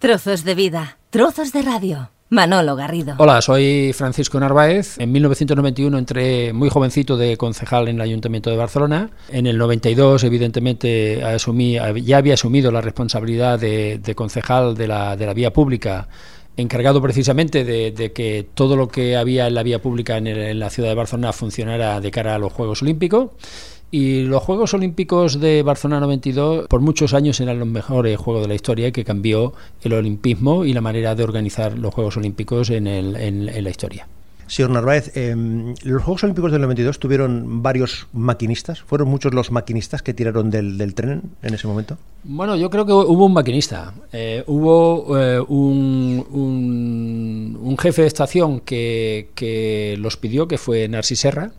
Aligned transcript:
Trozos 0.00 0.44
de 0.44 0.54
vida, 0.54 0.96
trozos 1.10 1.52
de 1.52 1.60
radio. 1.60 2.10
Manolo 2.28 2.76
Garrido. 2.76 3.16
Hola, 3.18 3.42
soy 3.42 3.92
Francisco 3.92 4.38
Narváez. 4.38 4.96
En 5.00 5.10
1991 5.10 5.98
entré 5.98 6.52
muy 6.52 6.68
jovencito 6.68 7.16
de 7.16 7.36
concejal 7.36 7.88
en 7.88 7.96
el 7.96 8.02
Ayuntamiento 8.02 8.48
de 8.48 8.56
Barcelona. 8.56 9.10
En 9.28 9.48
el 9.48 9.58
92, 9.58 10.22
evidentemente, 10.22 11.24
asumí, 11.24 11.78
ya 12.04 12.18
había 12.18 12.34
asumido 12.34 12.70
la 12.70 12.80
responsabilidad 12.80 13.58
de, 13.58 14.14
concejal 14.14 14.76
de 14.76 14.86
la, 14.86 15.16
de 15.16 15.26
la, 15.26 15.34
vía 15.34 15.52
pública, 15.52 16.06
encargado 16.56 17.02
precisamente 17.02 17.64
de, 17.64 18.12
que 18.12 18.46
todo 18.54 18.76
lo 18.76 18.86
que 18.86 19.16
había 19.16 19.48
en 19.48 19.54
la 19.54 19.64
vía 19.64 19.82
pública 19.82 20.16
en, 20.16 20.28
en 20.28 20.60
la 20.60 20.70
ciudad 20.70 20.90
de 20.90 20.94
Barcelona 20.94 21.32
funcionara 21.32 22.00
de 22.00 22.10
cara 22.12 22.36
a 22.36 22.38
los 22.38 22.52
Juegos 22.52 22.82
Olímpicos. 22.82 23.30
Y 23.90 24.24
los 24.24 24.42
Juegos 24.42 24.74
Olímpicos 24.74 25.40
de 25.40 25.62
Barcelona 25.62 26.00
92 26.00 26.66
por 26.68 26.80
muchos 26.80 27.14
años 27.14 27.40
eran 27.40 27.58
los 27.58 27.68
mejores 27.68 28.18
Juegos 28.18 28.42
de 28.42 28.48
la 28.48 28.54
historia 28.54 28.92
que 28.92 29.04
cambió 29.04 29.54
el 29.82 29.94
olimpismo 29.94 30.66
y 30.66 30.74
la 30.74 30.82
manera 30.82 31.14
de 31.14 31.24
organizar 31.24 31.78
los 31.78 31.94
Juegos 31.94 32.18
Olímpicos 32.18 32.68
en, 32.68 32.86
el, 32.86 33.16
en, 33.16 33.64
la 33.64 33.70
historia. 33.70 34.06
Señor 34.46 34.70
Narváez, 34.70 35.14
em, 35.16 35.74
los 35.84 36.02
Juegos 36.02 36.24
Olímpicos 36.24 36.52
del 36.52 36.60
92 36.62 36.98
tuvieron 36.98 37.62
varios 37.62 38.08
maquinistas. 38.12 38.82
¿Fueron 38.82 39.08
muchos 39.08 39.32
los 39.32 39.50
maquinistas 39.50 40.02
que 40.02 40.12
tiraron 40.12 40.50
del, 40.50 40.94
tren 40.94 41.22
en 41.42 41.54
ese 41.54 41.66
momento? 41.66 41.96
Bueno, 42.24 42.56
yo 42.56 42.68
creo 42.68 42.84
que 42.84 42.92
hubo 42.92 43.24
un 43.24 43.32
maquinista. 43.32 43.94
Eh, 44.12 44.44
hubo 44.46 45.18
eh, 45.18 45.40
un, 45.40 46.26
un, 47.62 47.78
jefe 47.78 48.02
de 48.02 48.08
estación 48.08 48.60
que, 48.60 49.30
que 49.34 49.96
los 49.98 50.16
pidió, 50.16 50.48
que 50.48 50.58
fue 50.58 50.88
Narcis 50.88 51.20
Serra 51.20 51.52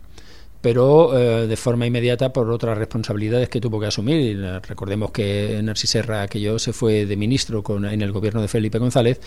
pero 0.60 1.18
eh, 1.18 1.46
de 1.46 1.56
forma 1.56 1.86
inmediata 1.86 2.32
por 2.32 2.50
otras 2.50 2.76
responsabilidades 2.76 3.48
que 3.48 3.60
tuvo 3.60 3.80
que 3.80 3.86
asumir. 3.86 4.40
Recordemos 4.68 5.10
que 5.10 5.60
Narcis 5.62 5.90
Serra, 5.90 6.22
aquello 6.22 6.58
se 6.58 6.72
fue 6.72 7.06
de 7.06 7.16
ministro 7.16 7.62
con, 7.62 7.84
en 7.84 8.02
el 8.02 8.12
gobierno 8.12 8.42
de 8.42 8.48
Felipe 8.48 8.78
González, 8.78 9.20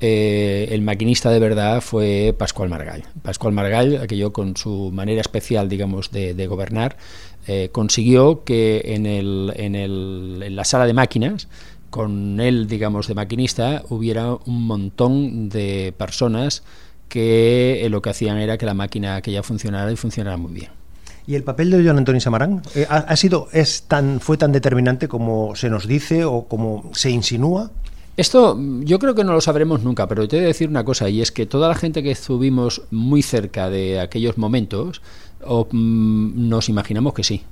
eh, 0.00 0.68
el 0.70 0.82
maquinista 0.82 1.30
de 1.30 1.40
verdad 1.40 1.80
fue 1.80 2.34
Pascual 2.38 2.68
Margall. 2.68 3.04
Pascual 3.22 3.52
Margall, 3.52 3.96
aquello 3.96 4.32
con 4.32 4.56
su 4.56 4.90
manera 4.92 5.20
especial, 5.20 5.68
digamos, 5.68 6.10
de, 6.10 6.46
gobernar, 6.46 6.96
eh, 7.48 7.70
consiguió 7.72 8.44
que 8.44 8.82
en, 8.86 9.06
el, 9.06 9.52
en, 9.56 9.74
el, 9.74 10.42
en 10.44 10.54
la 10.54 10.64
sala 10.64 10.86
de 10.86 10.92
máquinas, 10.92 11.48
con 11.90 12.40
él, 12.40 12.68
digamos, 12.68 13.08
de 13.08 13.14
maquinista, 13.14 13.82
hubiera 13.88 14.34
un 14.34 14.66
montón 14.66 15.48
de 15.48 15.94
personas 15.96 16.62
que 17.08 17.84
eh, 17.84 17.88
lo 17.88 18.02
que 18.02 18.10
hacían 18.10 18.38
era 18.38 18.58
que 18.58 18.66
la 18.66 18.74
máquina 18.74 19.20
que 19.22 19.32
ya 19.32 19.42
funcionara 19.42 19.90
y 19.92 19.96
funcionara 19.96 20.36
muy 20.36 20.52
bien. 20.52 20.75
¿Y 21.26 21.34
el 21.34 21.42
papel 21.42 21.70
de 21.70 21.82
Joan 21.82 21.98
Antonio 21.98 22.20
Samarán 22.20 22.62
eh, 22.74 22.86
ha, 22.88 23.16
sido, 23.16 23.48
es 23.52 23.82
tan, 23.82 24.20
fue 24.20 24.36
tan 24.36 24.52
determinante 24.52 25.08
como 25.08 25.56
se 25.56 25.68
nos 25.68 25.86
dice 25.88 26.24
o 26.24 26.44
como 26.44 26.90
se 26.94 27.10
insinúa? 27.10 27.70
Esto 28.16 28.58
yo 28.82 28.98
creo 28.98 29.14
que 29.14 29.24
no 29.24 29.32
lo 29.32 29.40
sabremos 29.40 29.82
nunca, 29.82 30.06
pero 30.06 30.26
te 30.28 30.36
voy 30.36 30.44
a 30.44 30.48
decir 30.48 30.68
una 30.68 30.84
cosa, 30.84 31.08
y 31.08 31.20
es 31.20 31.32
que 31.32 31.44
toda 31.44 31.68
la 31.68 31.74
gente 31.74 32.02
que 32.02 32.12
estuvimos 32.12 32.82
muy 32.90 33.22
cerca 33.22 33.68
de 33.68 34.00
aquellos 34.00 34.38
momentos, 34.38 35.02
mm, 35.44 36.48
nos 36.48 36.68
imaginamos 36.68 37.12
que 37.12 37.24
sí, 37.24 37.42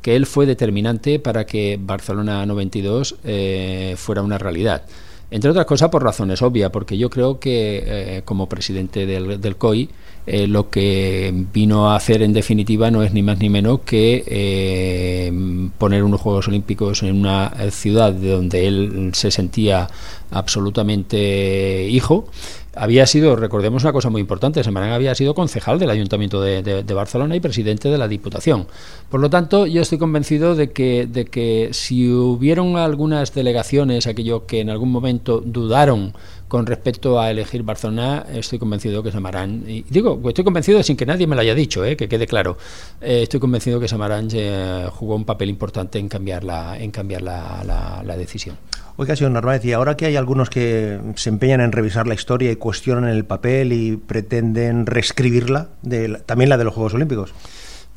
que 0.00 0.16
él 0.16 0.24
fue 0.24 0.46
determinante 0.46 1.18
para 1.18 1.44
que 1.44 1.78
Barcelona 1.82 2.46
92 2.46 3.16
eh, 3.24 3.94
fuera 3.98 4.22
una 4.22 4.38
realidad. 4.38 4.84
Entre 5.30 5.50
otras 5.50 5.66
cosas 5.66 5.88
por 5.88 6.04
razones 6.04 6.40
obvias, 6.40 6.70
porque 6.70 6.96
yo 6.96 7.10
creo 7.10 7.40
que 7.40 7.82
eh, 7.84 8.22
como 8.24 8.48
presidente 8.48 9.06
del, 9.06 9.56
COI 9.56 9.90
eh, 10.24 10.46
lo 10.46 10.70
que 10.70 11.32
vino 11.52 11.90
a 11.90 11.96
hacer 11.96 12.22
en 12.22 12.32
definitiva 12.32 12.92
no 12.92 13.02
es 13.02 13.12
ni 13.12 13.22
más 13.22 13.38
ni 13.38 13.48
menos 13.48 13.80
que 13.80 14.24
eh, 14.26 15.68
poner 15.78 16.04
unos 16.04 16.20
Juegos 16.20 16.46
Olímpicos 16.46 17.02
en 17.02 17.16
una 17.16 17.52
ciudad 17.70 18.12
de 18.12 18.30
donde 18.30 18.68
él 18.68 19.10
se 19.14 19.32
sentía 19.32 19.88
absolutamente 20.30 21.88
hijo 21.88 22.28
había 22.76 23.06
sido, 23.06 23.36
recordemos 23.36 23.82
una 23.82 23.92
cosa 23.92 24.10
muy 24.10 24.20
importante, 24.20 24.62
Semarán 24.62 24.92
había 24.92 25.14
sido 25.14 25.34
concejal 25.34 25.78
del 25.78 25.90
Ayuntamiento 25.90 26.40
de, 26.40 26.94
Barcelona 26.94 27.34
y 27.34 27.40
presidente 27.40 27.88
de 27.88 27.98
la 27.98 28.08
Diputación. 28.08 28.66
Por 29.10 29.20
lo 29.20 29.30
tanto, 29.30 29.66
yo 29.66 29.82
estoy 29.82 29.98
convencido 29.98 30.54
de 30.54 30.70
que, 30.70 31.06
de 31.06 31.24
que 31.24 31.70
si 31.72 32.10
hubieron 32.10 32.76
algunas 32.76 33.34
delegaciones, 33.34 34.06
aquellos 34.06 34.42
que 34.42 34.60
en 34.60 34.70
algún 34.70 34.92
momento 34.92 35.42
dudaron 35.44 36.14
con 36.48 36.66
respecto 36.66 37.18
a 37.18 37.30
elegir 37.30 37.62
Barcelona, 37.62 38.24
estoy 38.32 38.58
convencido 38.58 39.02
que 39.02 39.10
Samarán, 39.10 39.64
y 39.66 39.82
digo, 39.88 40.20
estoy 40.28 40.44
convencido 40.44 40.82
sin 40.82 40.96
que 40.96 41.06
nadie 41.06 41.26
me 41.26 41.34
lo 41.34 41.40
haya 41.40 41.54
dicho, 41.54 41.84
eh, 41.84 41.96
que 41.96 42.08
quede 42.08 42.26
claro, 42.26 42.56
eh, 43.00 43.22
estoy 43.22 43.40
convencido 43.40 43.80
que 43.80 43.88
Samarán 43.88 44.28
eh, 44.32 44.86
jugó 44.92 45.16
un 45.16 45.24
papel 45.24 45.48
importante 45.50 45.98
en 45.98 46.08
cambiar 46.08 46.44
la, 46.44 46.78
en 46.78 46.90
cambiar 46.90 47.22
la, 47.22 48.02
la 48.04 48.16
decisión. 48.16 48.56
Oiga, 48.98 49.14
señor 49.14 49.32
Narváez, 49.32 49.62
y 49.66 49.72
ahora 49.72 49.94
que 49.94 50.06
hay 50.06 50.16
algunos 50.16 50.48
que 50.48 50.98
se 51.16 51.28
empeñan 51.28 51.60
en 51.60 51.70
revisar 51.70 52.06
la 52.06 52.14
historia 52.14 52.50
y 52.50 52.56
cuestionan 52.56 53.10
el 53.10 53.26
papel 53.26 53.74
y 53.74 53.98
pretenden 53.98 54.86
reescribirla, 54.86 55.68
de 55.82 56.20
también 56.24 56.48
la 56.48 56.56
de 56.56 56.64
los 56.64 56.72
Juegos 56.72 56.94
Olímpicos. 56.94 57.34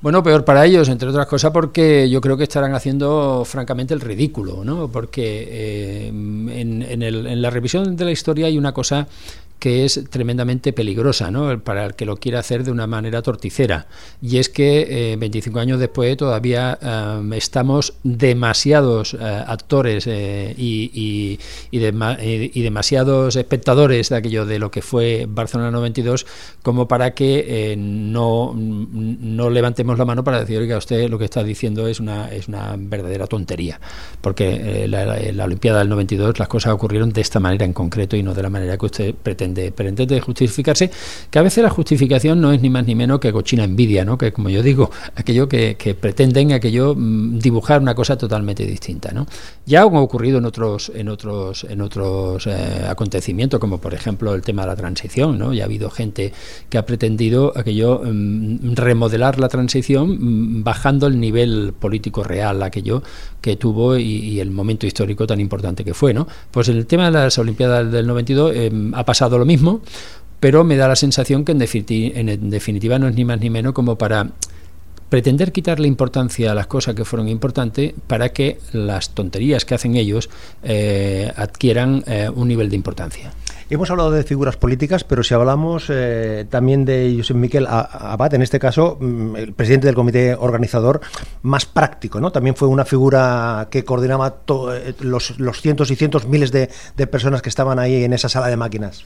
Bueno, 0.01 0.23
peor 0.23 0.43
para 0.43 0.65
ellos, 0.65 0.89
entre 0.89 1.09
otras 1.09 1.27
cosas, 1.27 1.51
porque 1.51 2.09
yo 2.09 2.19
creo 2.19 2.35
que 2.35 2.43
estarán 2.43 2.73
haciendo 2.73 3.43
francamente 3.45 3.93
el 3.93 4.01
ridículo, 4.01 4.63
¿no? 4.65 4.89
Porque 4.89 5.47
eh, 5.49 6.07
en, 6.07 6.81
en, 6.81 7.41
la 7.41 7.49
revisión 7.49 7.95
de 7.95 8.05
la 8.05 8.11
historia 8.11 8.47
hay 8.47 8.57
una 8.57 8.73
cosa 8.73 9.07
que 9.59 9.83
es 9.85 10.05
tremendamente 10.09 10.73
peligrosa 10.73 11.29
¿no? 11.31 11.59
para 11.59 11.85
el 11.85 11.95
que 11.95 12.05
lo 12.05 12.17
quiera 12.17 12.39
hacer 12.39 12.63
de 12.63 12.71
una 12.71 12.87
manera 12.87 13.21
torticera. 13.21 13.87
Y 14.21 14.37
es 14.37 14.49
que 14.49 15.15
25 15.19 15.59
eh, 15.59 15.61
años 15.61 15.79
después 15.79 16.15
todavía 16.15 16.79
eh, 16.81 17.29
estamos 17.35 17.93
demasiados 18.03 19.13
eh, 19.13 19.17
actores 19.19 20.07
y, 20.07 21.37
y, 21.71 22.59
demasiados 22.61 23.35
espectadores 23.35 24.09
de 24.09 24.15
aquello 24.15 24.45
de 24.45 24.59
lo 24.59 24.71
que 24.71 24.81
fue 24.81 25.25
Barcelona 25.27 25.71
92 25.71 26.25
como 26.63 26.87
para 26.87 27.13
que 27.13 27.75
no, 27.77 28.55
levantemos 29.49 29.97
la 29.97 30.05
mano 30.05 30.23
para 30.23 30.39
decir, 30.39 30.65
que 30.67 30.75
usted 30.75 31.09
lo 31.09 31.19
que 31.19 31.25
está 31.25 31.43
diciendo 31.43 31.87
es 31.87 31.99
una, 31.99 32.31
es 32.31 32.47
una 32.47 32.75
verdadera 32.77 33.27
tontería. 33.27 33.79
Porque 34.21 34.87
la, 34.87 35.19
la 35.33 35.43
Olimpiada 35.43 35.79
del 35.79 35.89
92 35.89 36.39
las 36.39 36.47
cosas 36.47 36.73
ocurrieron 36.73 37.11
de 37.11 37.21
esta 37.21 37.39
manera 37.39 37.65
en 37.65 37.73
concreto 37.73 38.15
y 38.15 38.23
no 38.23 38.33
de 38.33 38.43
la 38.43 38.49
manera 38.49 38.77
que 38.77 38.85
usted 38.85 39.15
pretende 39.15 39.48
pretende, 39.53 40.05
de 40.05 40.21
justificarse, 40.21 40.91
que 41.29 41.39
a 41.39 41.41
veces 41.41 41.63
la 41.63 41.69
justificación 41.69 42.41
no 42.41 42.51
es 42.51 42.61
ni 42.61 42.69
más 42.69 42.85
ni 42.85 42.95
menos 42.95 43.19
que 43.19 43.31
cochina 43.31 43.63
envidia, 43.63 44.05
¿no? 44.05 44.17
que 44.17 44.31
como 44.31 44.49
yo 44.49 44.63
digo, 44.63 44.91
aquello 45.15 45.47
que, 45.47 45.75
pretenden 45.99 46.53
aquello 46.53 46.95
mm, 46.95 47.39
dibujar 47.39 47.81
una 47.81 47.95
cosa 47.95 48.17
totalmente 48.17 48.65
distinta. 48.65 49.11
¿no? 49.11 49.27
Ya 49.65 49.81
ha 49.81 49.85
ocurrido 49.85 50.37
en 50.37 50.45
otros, 50.45 50.91
en 50.95 51.09
otros, 51.09 51.63
en 51.63 51.81
otros 51.81 52.47
eh, 52.47 52.85
acontecimientos, 52.87 53.59
como 53.59 53.79
por 53.79 53.93
ejemplo 53.93 54.33
el 54.33 54.41
tema 54.41 54.63
de 54.63 54.67
la 54.69 54.75
transición, 54.75 55.37
¿no? 55.37 55.53
ya 55.53 55.63
ha 55.63 55.65
habido 55.65 55.89
gente 55.89 56.33
que 56.69 56.77
ha 56.77 56.85
pretendido 56.85 57.53
aquello 57.55 58.01
mm, 58.03 58.73
remodelar 58.75 59.39
la 59.39 59.49
transición 59.49 60.59
mm, 60.59 60.63
bajando 60.63 61.07
el 61.07 61.19
nivel 61.19 61.73
político 61.79 62.23
real, 62.23 62.63
aquello 62.63 63.03
que 63.41 63.55
tuvo 63.55 63.97
y, 63.97 64.39
el 64.39 64.51
momento 64.51 64.85
histórico 64.85 65.27
tan 65.27 65.39
importante 65.39 65.83
que 65.83 65.93
fue. 65.93 66.13
¿no? 66.13 66.27
Pues 66.51 66.69
el 66.69 66.85
tema 66.85 67.05
de 67.05 67.11
las 67.11 67.37
Olimpiadas 67.37 67.91
del 67.91 68.07
92 68.07 68.55
em, 68.55 68.93
ha 68.93 69.03
pasado 69.05 69.37
lo 69.39 69.45
mismo, 69.45 69.81
pero 70.39 70.63
me 70.63 70.77
da 70.77 70.87
la 70.87 70.95
sensación 70.95 71.43
que 71.43 71.51
en 71.51 71.59
definitiva, 71.59 72.99
no 72.99 73.07
es 73.07 73.15
ni 73.15 73.25
más 73.25 73.39
ni 73.39 73.49
menos 73.49 73.73
como 73.73 73.97
para 73.97 74.27
pretender 75.09 75.51
quitarle 75.51 75.87
importancia 75.87 76.51
a 76.51 76.55
las 76.55 76.67
cosas 76.67 76.95
que 76.95 77.03
fueron 77.03 77.27
importantes 77.27 77.93
para 78.07 78.29
que 78.29 78.59
las 78.73 79.09
tonterías 79.09 79.65
que 79.65 79.75
hacen 79.75 79.95
ellos 79.95 80.29
eh, 80.63 81.31
adquieran 81.35 82.03
eh, 82.05 82.29
un 82.33 82.47
nivel 82.47 82.69
de 82.69 82.75
importancia. 82.75 83.31
Hemos 83.71 83.91
hablado 83.91 84.11
de 84.11 84.23
figuras 84.23 84.55
políticas, 84.55 85.03
pero 85.03 85.23
si 85.23 85.33
hablamos 85.33 85.87
eh, 85.89 86.45
también 86.49 86.85
de 86.85 87.13
Josep 87.17 87.37
Miquel 87.37 87.67
Abad, 87.67 88.33
en 88.33 88.41
este 88.41 88.59
caso 88.59 88.97
mm, 88.99 89.35
el 89.35 89.53
presidente 89.53 89.87
del 89.87 89.95
comité 89.95 90.35
organizador, 90.35 91.01
más 91.43 91.65
práctico, 91.65 92.19
¿no? 92.19 92.31
También 92.31 92.55
fue 92.55 92.67
una 92.67 92.85
figura 92.85 93.67
que 93.69 93.83
coordinaba 93.83 94.37
los, 95.01 95.39
los, 95.39 95.61
cientos 95.61 95.91
y 95.91 95.95
cientos, 95.95 96.27
miles 96.27 96.51
de 96.51 96.67
personas 97.07 97.41
que 97.41 97.49
estaban 97.49 97.77
ahí 97.77 98.03
en 98.03 98.13
esa 98.13 98.29
sala 98.29 98.47
de 98.47 98.57
máquinas. 98.57 99.05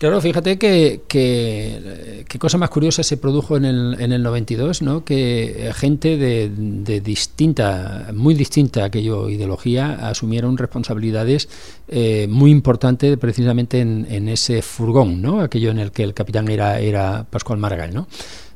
Claro, 0.00 0.18
fíjate 0.22 0.56
que, 0.56 1.02
qué 1.06 2.38
cosa 2.38 2.56
más 2.56 2.70
curiosa 2.70 3.02
se 3.02 3.18
produjo 3.18 3.58
en 3.58 3.66
el, 3.66 4.00
en 4.00 4.12
el 4.12 4.22
92, 4.22 4.80
¿no? 4.80 5.04
que 5.04 5.70
gente 5.74 6.16
de, 6.16 7.00
distinta, 7.02 8.08
muy 8.14 8.32
distinta 8.32 8.86
aquello 8.86 9.28
ideología, 9.28 10.08
asumieron 10.08 10.56
responsabilidades 10.56 11.50
eh, 11.86 12.26
muy 12.30 12.50
importantes 12.50 13.18
precisamente 13.18 13.80
en, 13.80 14.28
ese 14.30 14.62
furgón, 14.62 15.20
¿no? 15.20 15.42
aquello 15.42 15.70
en 15.70 15.78
el 15.78 15.92
que 15.92 16.02
el 16.02 16.14
capitán 16.14 16.48
era, 16.48 16.80
era 16.80 17.26
Pascual 17.28 17.58
Maragall. 17.58 17.92
¿no? 17.92 18.08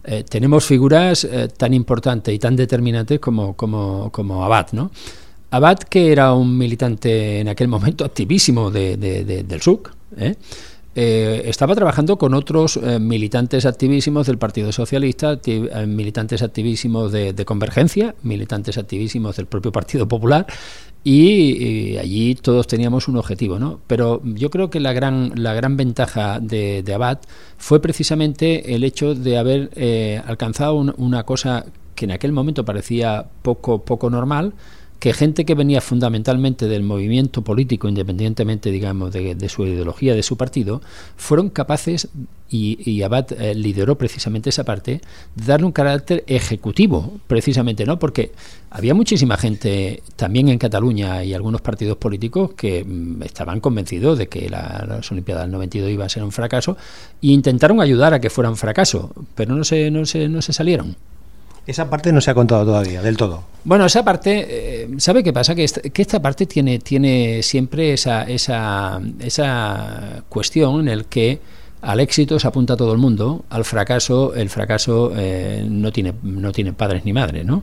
Eh, 0.02 0.24
tenemos 0.26 0.64
figuras 0.64 1.24
eh, 1.24 1.48
tan 1.54 1.74
importantes 1.74 2.34
y 2.34 2.38
tan 2.38 2.56
determinantes 2.56 3.20
como, 3.20 3.54
como, 3.54 4.10
como 4.10 4.46
Abad, 4.46 4.68
¿no? 4.72 4.90
Abad, 5.50 5.76
que 5.76 6.10
era 6.10 6.32
un 6.32 6.56
militante 6.56 7.40
en 7.40 7.48
aquel 7.48 7.68
momento 7.68 8.06
activísimo 8.06 8.70
de, 8.70 8.96
del 8.96 9.60
SUC, 9.60 9.92
¿eh? 10.16 10.36
Eh, 10.96 11.42
estaba 11.46 11.74
trabajando 11.74 12.16
con 12.18 12.34
otros 12.34 12.76
eh, 12.76 13.00
militantes 13.00 13.66
activísimos 13.66 14.26
del 14.26 14.38
Partido 14.38 14.70
Socialista, 14.70 15.40
militantes 15.86 16.42
activísimos 16.42 17.10
de, 17.10 17.44
Convergencia, 17.44 18.14
militantes 18.22 18.78
activísimos 18.78 19.36
del 19.36 19.46
propio 19.46 19.72
Partido 19.72 20.06
Popular, 20.06 20.46
y, 21.02 21.98
allí 21.98 22.34
todos 22.34 22.66
teníamos 22.66 23.08
un 23.08 23.16
objetivo, 23.18 23.58
¿no? 23.58 23.80
Pero 23.86 24.22
yo 24.24 24.48
creo 24.50 24.70
que 24.70 24.80
la 24.80 24.92
gran, 24.94 25.32
la 25.34 25.52
gran 25.52 25.76
ventaja 25.76 26.40
de, 26.40 26.82
Abad 26.94 27.18
fue 27.58 27.82
precisamente 27.82 28.74
el 28.74 28.84
hecho 28.84 29.14
de 29.14 29.36
haber 29.36 29.70
eh, 29.74 30.22
alcanzado 30.26 30.76
una 30.76 31.24
cosa 31.24 31.66
que 31.94 32.06
en 32.06 32.12
aquel 32.12 32.32
momento 32.32 32.64
parecía 32.64 33.26
poco, 33.42 33.84
poco 33.84 34.08
normal, 34.10 34.54
que 35.04 35.12
gente 35.12 35.44
que 35.44 35.54
venía 35.54 35.82
fundamentalmente 35.82 36.66
del 36.66 36.82
movimiento 36.82 37.42
político, 37.42 37.90
independientemente, 37.90 38.70
digamos, 38.70 39.12
de, 39.12 39.48
su 39.50 39.66
ideología, 39.66 40.14
de 40.14 40.22
su 40.22 40.38
partido, 40.38 40.80
fueron 41.18 41.50
capaces, 41.50 42.08
y, 42.48 43.02
Abad 43.02 43.30
eh, 43.32 43.54
lideró 43.54 43.98
precisamente 43.98 44.48
esa 44.48 44.64
parte, 44.64 45.02
de 45.34 45.44
darle 45.44 45.66
un 45.66 45.72
carácter 45.72 46.24
ejecutivo, 46.26 47.20
precisamente, 47.26 47.84
¿no? 47.84 47.98
Porque 47.98 48.32
había 48.70 48.94
muchísima 48.94 49.36
gente 49.36 50.02
también 50.16 50.48
en 50.48 50.56
Cataluña 50.56 51.22
y 51.22 51.34
algunos 51.34 51.60
partidos 51.60 51.98
políticos 51.98 52.54
que 52.54 52.82
mm, 52.82 53.24
estaban 53.24 53.60
convencidos 53.60 54.16
de 54.16 54.28
que 54.30 54.48
la, 54.48 54.86
las 54.88 55.12
Olimpiadas 55.12 55.44
del 55.44 55.52
92 55.52 55.90
iba 55.90 56.06
a 56.06 56.08
ser 56.08 56.24
un 56.24 56.32
fracaso 56.32 56.78
e 57.20 57.26
intentaron 57.26 57.82
ayudar 57.82 58.14
a 58.14 58.20
que 58.20 58.30
fuera 58.30 58.48
un 58.48 58.56
fracaso, 58.56 59.12
pero 59.34 59.54
no 59.54 59.64
se, 59.64 59.90
no 59.90 60.06
se, 60.06 60.30
no 60.30 60.40
se 60.40 60.54
salieron. 60.54 60.96
Esa 61.66 61.88
parte 61.88 62.12
no 62.12 62.20
se 62.20 62.30
ha 62.30 62.34
contado 62.34 62.64
todavía, 62.64 63.00
del 63.00 63.16
todo. 63.16 63.44
Bueno, 63.64 63.86
esa 63.86 64.04
parte, 64.04 64.46
eh, 64.48 64.88
¿sabe 64.98 65.22
qué 65.22 65.32
pasa? 65.32 65.54
Que 65.54 65.64
esta, 65.64 65.80
que 65.80 66.02
esta 66.02 66.20
parte 66.20 66.46
tiene, 66.46 66.78
tiene 66.78 67.42
siempre 67.42 67.94
esa, 67.94 68.24
esa, 68.24 69.00
esa 69.20 70.24
cuestión 70.28 70.80
en 70.80 70.88
el 70.88 71.06
que 71.06 71.40
al 71.84 72.00
éxito 72.00 72.38
se 72.38 72.48
apunta 72.48 72.76
todo 72.76 72.92
el 72.92 72.98
mundo, 72.98 73.44
al 73.50 73.64
fracaso, 73.64 74.34
el 74.34 74.48
fracaso 74.48 75.12
eh, 75.14 75.66
no, 75.68 75.92
tiene, 75.92 76.14
no 76.22 76.50
tiene 76.50 76.72
padres 76.72 77.04
ni 77.04 77.12
madres, 77.12 77.44
¿no? 77.44 77.62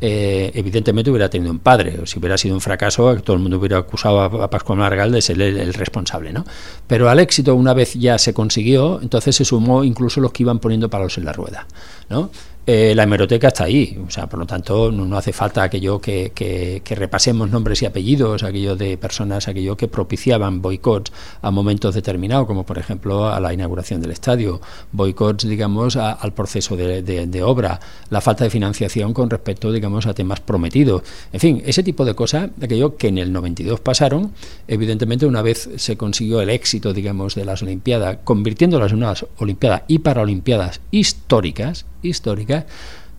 Eh, 0.00 0.50
evidentemente 0.54 1.10
hubiera 1.10 1.28
tenido 1.28 1.52
un 1.52 1.58
padre, 1.58 2.00
o 2.02 2.06
si 2.06 2.18
hubiera 2.18 2.36
sido 2.36 2.54
un 2.54 2.60
fracaso, 2.60 3.14
todo 3.16 3.36
el 3.36 3.42
mundo 3.42 3.58
hubiera 3.58 3.78
acusado 3.78 4.20
a, 4.22 4.50
Pascual 4.50 4.78
Margal 4.78 5.12
de 5.12 5.22
ser 5.22 5.40
el, 5.40 5.74
responsable, 5.74 6.32
¿no? 6.32 6.44
Pero 6.86 7.08
al 7.08 7.20
éxito, 7.20 7.54
una 7.54 7.74
vez 7.74 7.94
ya 7.94 8.18
se 8.18 8.34
consiguió, 8.34 9.00
entonces 9.02 9.36
se 9.36 9.44
sumó 9.44 9.84
incluso 9.84 10.20
los 10.20 10.32
que 10.32 10.42
iban 10.42 10.58
poniendo 10.58 10.90
palos 10.90 11.16
en 11.18 11.26
la 11.26 11.32
rueda, 11.32 11.66
¿no? 12.08 12.30
Eh, 12.66 12.94
la 12.94 13.04
hemeroteca 13.04 13.48
está 13.48 13.64
ahí, 13.64 13.98
o 14.06 14.10
sea, 14.10 14.28
por 14.28 14.38
lo 14.38 14.46
tanto 14.46 14.92
no, 14.92 15.16
hace 15.16 15.32
falta 15.32 15.62
aquello 15.62 15.98
que, 15.98 16.30
que, 16.34 16.94
repasemos 16.94 17.50
nombres 17.50 17.80
y 17.80 17.86
apellidos, 17.86 18.42
aquello 18.42 18.76
de 18.76 18.98
personas, 18.98 19.48
aquello 19.48 19.76
que 19.78 19.88
propiciaban 19.88 20.60
boicots 20.60 21.10
a 21.40 21.50
momentos 21.50 21.94
determinados, 21.94 22.46
como 22.46 22.66
por 22.66 22.76
ejemplo 22.76 23.26
a 23.26 23.40
la 23.40 23.54
inauguración 23.54 24.02
del 24.02 24.10
estadio, 24.10 24.60
boicots, 24.92 25.48
digamos, 25.48 25.96
al 25.96 26.34
proceso 26.34 26.76
de, 26.76 27.02
de, 27.02 27.42
obra, 27.42 27.80
la 28.10 28.20
falta 28.20 28.44
de 28.44 28.50
financiación 28.50 29.14
con 29.14 29.30
respecto, 29.30 29.72
digamos, 29.72 30.06
a 30.06 30.12
temas 30.12 30.40
prometidos, 30.40 31.02
en 31.32 31.40
fin, 31.40 31.62
ese 31.64 31.82
tipo 31.82 32.04
de 32.04 32.14
cosas, 32.14 32.50
aquello 32.60 32.96
que 32.96 33.08
en 33.08 33.18
el 33.18 33.32
92 33.32 33.80
pasaron, 33.80 34.32
evidentemente 34.68 35.24
una 35.24 35.40
vez 35.40 35.70
se 35.76 35.96
consiguió 35.96 36.42
el 36.42 36.50
éxito, 36.50 36.92
digamos, 36.92 37.34
de 37.34 37.46
las 37.46 37.62
Olimpiadas, 37.62 38.18
convirtiéndolas 38.22 38.92
en 38.92 38.98
unas 38.98 39.24
Olimpiadas 39.38 39.82
y 39.88 40.00
Paralimpiadas 40.00 40.82
históricas, 40.90 41.86
históricas, 42.02 42.64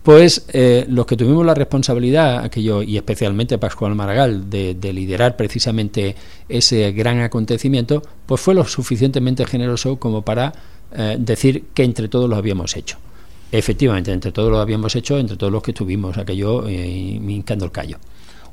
pues 0.02 0.46
eh, 0.52 0.84
los 0.88 1.06
que 1.06 1.16
tuvimos 1.16 1.46
la 1.46 1.54
responsabilidad, 1.54 2.44
aquello 2.44 2.82
y 2.82 2.96
especialmente 2.96 3.58
Pascual 3.58 3.94
Maragall, 3.94 4.50
de, 4.50 4.92
liderar 4.92 5.36
precisamente 5.36 6.16
ese 6.48 6.90
gran 6.92 7.20
acontecimiento, 7.20 8.02
pues 8.26 8.40
fue 8.40 8.54
lo 8.54 8.64
suficientemente 8.64 9.46
generoso 9.46 9.96
como 9.96 10.22
para 10.22 10.52
eh, 10.92 11.16
decir 11.18 11.66
que 11.72 11.84
entre 11.84 12.08
todos 12.08 12.28
lo 12.28 12.36
habíamos 12.36 12.76
hecho. 12.76 12.98
Efectivamente, 13.52 14.12
entre 14.12 14.32
todos 14.32 14.50
lo 14.50 14.58
habíamos 14.58 14.96
hecho, 14.96 15.18
entre 15.18 15.36
todos 15.36 15.52
los 15.52 15.62
que 15.62 15.70
estuvimos, 15.70 16.18
aquello 16.18 16.66
eh, 16.66 16.84
hincando 16.84 17.66
el 17.66 17.70
callo. 17.70 17.98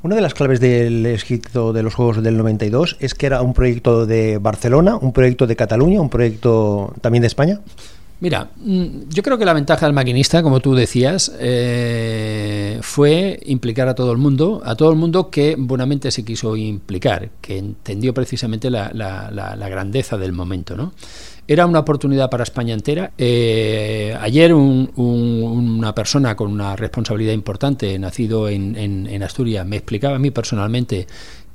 Una 0.02 0.14
de 0.14 0.22
las 0.22 0.34
claves 0.34 0.60
del 0.60 1.04
éxito 1.04 1.72
de 1.72 1.82
los 1.82 1.94
Juegos 1.94 2.22
del 2.22 2.36
92 2.36 2.96
es 3.00 3.14
que 3.14 3.26
era 3.26 3.42
un 3.42 3.52
proyecto 3.52 4.06
de 4.06 4.38
Barcelona, 4.38 4.96
un 4.96 5.12
proyecto 5.12 5.46
de 5.46 5.56
Cataluña, 5.56 6.00
un 6.00 6.08
proyecto 6.08 6.94
también 7.02 7.20
de 7.20 7.26
España. 7.26 7.60
Mira, 8.20 8.50
mm, 8.56 9.08
yo 9.08 9.22
creo 9.22 9.38
que 9.38 9.46
la 9.46 9.54
ventaja 9.54 9.86
del 9.86 9.94
maquinista, 9.94 10.42
como 10.42 10.60
tú 10.60 10.74
decías, 10.74 11.32
eh, 11.40 12.78
fue 12.82 13.40
implicar 13.46 13.88
a 13.88 13.94
todo 13.94 14.12
el 14.12 14.18
mundo, 14.18 14.60
a 14.64 14.74
todo 14.76 14.90
el 14.90 14.96
mundo 14.96 15.30
que 15.30 15.56
buenamente 15.58 16.10
se 16.10 16.22
quiso 16.22 16.54
implicar, 16.54 17.30
que 17.40 17.56
entendió 17.56 18.12
precisamente 18.12 18.68
la, 18.68 18.90
grandeza 19.70 20.18
del 20.18 20.32
momento, 20.32 20.76
¿no? 20.76 20.92
Era 21.48 21.66
una 21.66 21.80
oportunidad 21.80 22.30
para 22.30 22.44
España 22.44 22.74
entera. 22.74 23.10
Eh, 23.18 24.16
ayer 24.20 24.54
una 24.54 25.94
persona 25.94 26.36
con 26.36 26.52
una 26.52 26.76
responsabilidad 26.76 27.32
importante, 27.32 27.98
nacido 27.98 28.48
en 28.48 29.22
Asturias, 29.22 29.66
me 29.66 29.76
explicaba 29.76 30.16
a 30.16 30.18
mí 30.18 30.30
personalmente 30.30 31.08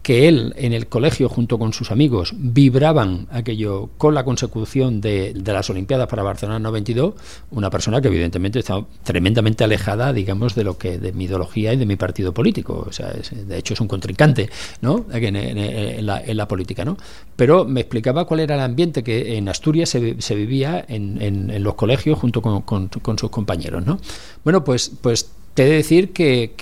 que 0.06 0.28
él 0.28 0.54
en 0.58 0.72
el 0.72 0.86
colegio 0.86 1.28
junto 1.30 1.58
con 1.58 1.74
sus 1.74 1.90
amigos 1.90 2.36
vibraban 2.38 3.26
aquello 3.32 3.90
con 3.98 4.14
la 4.14 4.24
consecución 4.24 5.02
de, 5.02 5.34
las 5.44 5.68
Olimpiadas 5.72 6.08
para 6.08 6.22
Barcelona 6.22 6.60
92, 6.60 7.16
una 7.50 7.72
persona 7.72 8.00
que 8.02 8.10
evidentemente 8.10 8.60
está 8.60 8.86
tremendamente 9.02 9.64
alejada, 9.64 10.14
digamos, 10.14 10.54
de 10.54 10.64
lo 10.64 10.78
que 10.78 11.00
de 11.00 11.12
mi 11.12 11.24
ideología 11.24 11.74
y 11.74 11.78
de 11.78 11.88
mi 11.88 11.96
partido 11.96 12.36
político, 12.36 12.86
o 12.88 12.92
sea, 12.92 13.14
de 13.14 13.58
hecho 13.58 13.74
es 13.74 13.82
un 13.82 13.88
contrincante, 13.88 14.48
¿no? 14.82 15.08
En, 15.12 16.06
la, 16.06 16.48
política, 16.48 16.86
¿no? 16.86 16.98
Pero 17.36 17.66
me 17.66 17.82
explicaba 17.82 18.26
cuál 18.26 18.42
era 18.42 18.54
el 18.54 18.62
ambiente 18.62 19.04
que 19.04 19.38
en 19.38 19.50
Asturias 19.50 19.90
se, 19.90 20.36
vivía 20.36 20.86
en, 20.88 21.64
los 21.64 21.74
colegios 21.74 22.20
junto 22.20 22.44
con, 22.44 22.62
con 22.62 23.18
sus 23.18 23.32
compañeros, 23.32 23.84
¿no? 23.84 24.00
Bueno, 24.44 24.64
pues, 24.64 24.92
pues 25.02 25.32
te 25.56 25.64
he 25.64 25.68
de 25.68 25.76
decir 25.76 26.12
que, 26.12 26.54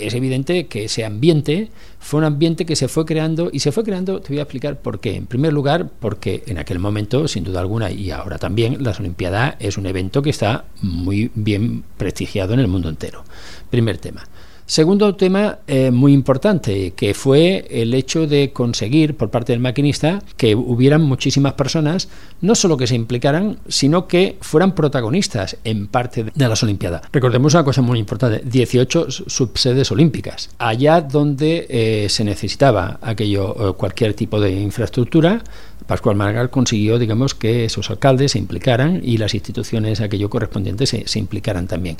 es 0.00 0.14
evidente 0.14 0.66
que 0.66 0.86
ese 0.86 1.04
ambiente 1.04 1.70
fue 2.00 2.18
un 2.18 2.24
ambiente 2.24 2.66
que 2.66 2.74
se 2.74 2.88
fue 2.88 3.06
creando 3.06 3.50
y 3.52 3.60
se 3.60 3.70
fue 3.70 3.84
creando, 3.84 4.20
te 4.20 4.30
voy 4.30 4.40
a 4.40 4.42
explicar 4.42 4.80
por 4.80 4.98
qué. 4.98 5.14
En 5.14 5.26
primer 5.26 5.52
lugar, 5.52 5.88
porque 6.00 6.42
en 6.48 6.58
aquel 6.58 6.80
momento, 6.80 7.28
sin 7.28 7.44
duda 7.44 7.60
alguna, 7.60 7.92
y 7.92 8.10
ahora 8.10 8.38
también, 8.38 8.82
las 8.82 8.98
Olimpiadas 8.98 9.54
es 9.60 9.78
un 9.78 9.86
evento 9.86 10.22
que 10.22 10.30
está 10.30 10.64
muy 10.82 11.30
bien 11.36 11.84
prestigiado 11.96 12.52
en 12.52 12.58
el 12.58 12.66
mundo 12.66 12.88
entero. 12.88 13.22
Primer 13.70 13.98
tema. 13.98 14.26
Segundo 14.66 15.14
tema 15.14 15.60
eh, 15.68 15.92
muy 15.92 16.12
importante, 16.12 16.92
que 16.96 17.14
fue 17.14 17.68
el 17.70 17.94
hecho 17.94 18.26
de 18.26 18.52
conseguir 18.52 19.16
por 19.16 19.30
parte 19.30 19.52
del 19.52 19.60
maquinista 19.60 20.20
que 20.36 20.56
hubieran 20.56 21.02
muchísimas 21.02 21.52
personas, 21.52 22.08
no 22.40 22.56
solo 22.56 22.76
que 22.76 22.88
se 22.88 22.96
implicaran, 22.96 23.58
sino 23.68 24.08
que 24.08 24.36
fueran 24.40 24.74
protagonistas 24.74 25.56
en 25.62 25.86
parte 25.86 26.24
de 26.34 26.48
las 26.48 26.64
Olimpiadas. 26.64 27.02
Recordemos 27.12 27.54
una 27.54 27.62
cosa 27.62 27.80
muy 27.80 28.00
importante, 28.00 28.42
18 28.44 29.08
subsedes 29.08 29.92
olímpicas. 29.92 30.50
Allá 30.58 31.00
donde 31.00 31.66
eh, 31.68 32.08
se 32.08 32.24
necesitaba 32.24 32.98
aquello, 33.02 33.70
eh, 33.70 33.72
cualquier 33.74 34.14
tipo 34.14 34.40
de 34.40 34.50
infraestructura, 34.50 35.44
Pascual 35.86 36.16
Margal 36.16 36.50
consiguió, 36.50 36.98
digamos, 36.98 37.36
que 37.36 37.66
esos 37.66 37.88
alcaldes 37.90 38.32
se 38.32 38.40
implicaran 38.40 39.00
y 39.04 39.18
las 39.18 39.34
instituciones 39.34 40.00
aquello 40.00 40.28
correspondientes 40.28 40.90
se, 40.90 41.06
se 41.06 41.20
implicaran 41.20 41.68
también. 41.68 41.96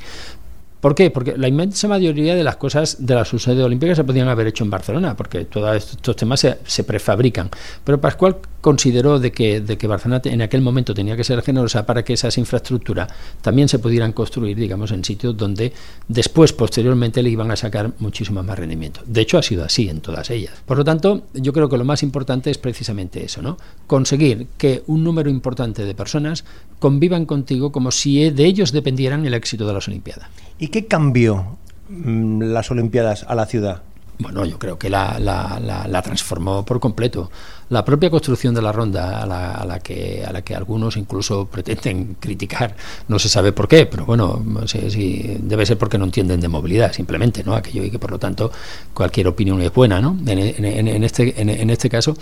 ¿Por 0.86 0.94
qué? 0.94 1.10
Porque 1.10 1.36
la 1.36 1.48
inmensa 1.48 1.88
mayoría 1.88 2.36
de 2.36 2.44
las 2.44 2.58
cosas 2.58 3.04
de 3.04 3.12
la 3.16 3.24
subsede 3.24 3.60
olímpica 3.60 3.92
se 3.96 4.04
podían 4.04 4.28
haber 4.28 4.46
hecho 4.46 4.62
en 4.62 4.70
Barcelona, 4.70 5.16
porque 5.16 5.44
todos 5.46 5.74
estos 5.74 6.14
temas 6.14 6.38
se, 6.38 6.84
prefabrican. 6.84 7.50
Pero 7.82 8.00
Pascual 8.00 8.36
consideró 8.66 9.20
de 9.20 9.30
que, 9.30 9.60
de 9.60 9.78
que 9.78 9.86
Barcelona 9.86 10.22
en 10.24 10.42
aquel 10.42 10.60
momento 10.60 10.92
tenía 10.92 11.16
que 11.16 11.22
ser 11.22 11.40
generosa 11.40 11.86
para 11.86 12.04
que 12.04 12.14
esas 12.14 12.36
infraestructuras 12.36 13.08
también 13.40 13.68
se 13.68 13.78
pudieran 13.78 14.12
construir, 14.12 14.56
digamos, 14.56 14.90
en 14.90 15.04
sitios 15.04 15.36
donde 15.36 15.72
después, 16.08 16.52
posteriormente, 16.52 17.22
le 17.22 17.30
iban 17.30 17.48
a 17.52 17.54
sacar 17.54 17.92
muchísimo 18.00 18.42
más 18.42 18.58
rendimiento. 18.58 19.02
De 19.06 19.20
hecho, 19.20 19.38
ha 19.38 19.42
sido 19.44 19.64
así 19.64 19.88
en 19.88 20.00
todas 20.00 20.30
ellas. 20.30 20.54
Por 20.66 20.78
lo 20.78 20.84
tanto, 20.84 21.28
yo 21.32 21.52
creo 21.52 21.68
que 21.68 21.78
lo 21.78 21.84
más 21.84 22.02
importante 22.02 22.50
es 22.50 22.58
precisamente 22.58 23.24
eso, 23.24 23.40
¿no? 23.40 23.56
Conseguir 23.86 24.48
que 24.58 24.82
un 24.88 25.04
número 25.04 25.30
importante 25.30 25.84
de 25.84 25.94
personas 25.94 26.44
convivan 26.80 27.24
contigo 27.24 27.70
como 27.70 27.92
si 27.92 28.30
de 28.30 28.46
ellos 28.46 28.72
dependieran 28.72 29.24
el 29.26 29.34
éxito 29.34 29.64
de 29.64 29.74
las 29.74 29.86
Olimpiadas. 29.86 30.28
¿Y 30.58 30.68
qué 30.68 30.86
cambió 30.86 31.56
mm, 31.88 32.42
las 32.42 32.68
Olimpiadas 32.72 33.22
a 33.28 33.36
la 33.36 33.46
ciudad? 33.46 33.82
Bueno, 34.18 34.44
yo 34.46 34.58
creo 34.58 34.78
que 34.78 34.88
la, 34.88 35.18
la, 35.18 36.02
transformó 36.02 36.64
por 36.64 36.80
completo. 36.80 37.30
La 37.68 37.84
propia 37.84 38.10
construcción 38.10 38.54
de 38.54 38.62
la 38.62 38.70
ronda, 38.70 39.22
a 39.22 39.26
la, 39.64 39.80
que, 39.80 40.24
a 40.24 40.32
la 40.32 40.42
que 40.42 40.54
algunos 40.54 40.96
incluso 40.96 41.46
pretenden 41.46 42.16
criticar, 42.20 42.76
no 43.08 43.18
se 43.18 43.28
sabe 43.28 43.52
por 43.52 43.66
qué, 43.66 43.86
pero 43.86 44.06
bueno, 44.06 44.44
sí, 44.66 45.38
debe 45.40 45.66
ser 45.66 45.76
porque 45.76 45.98
no 45.98 46.04
entienden 46.04 46.40
de 46.40 46.46
movilidad, 46.46 46.92
simplemente, 46.92 47.42
¿no? 47.42 47.56
Aquello 47.56 47.82
y 47.82 47.90
que 47.90 47.98
por 47.98 48.12
lo 48.12 48.20
tanto 48.20 48.52
cualquier 48.94 49.26
opinión 49.26 49.60
es 49.62 49.72
buena, 49.72 50.00
¿no? 50.00 50.16
En, 50.26 51.04
este, 51.04 51.40
en, 51.40 51.70
este 51.70 51.90
caso, 51.90 52.16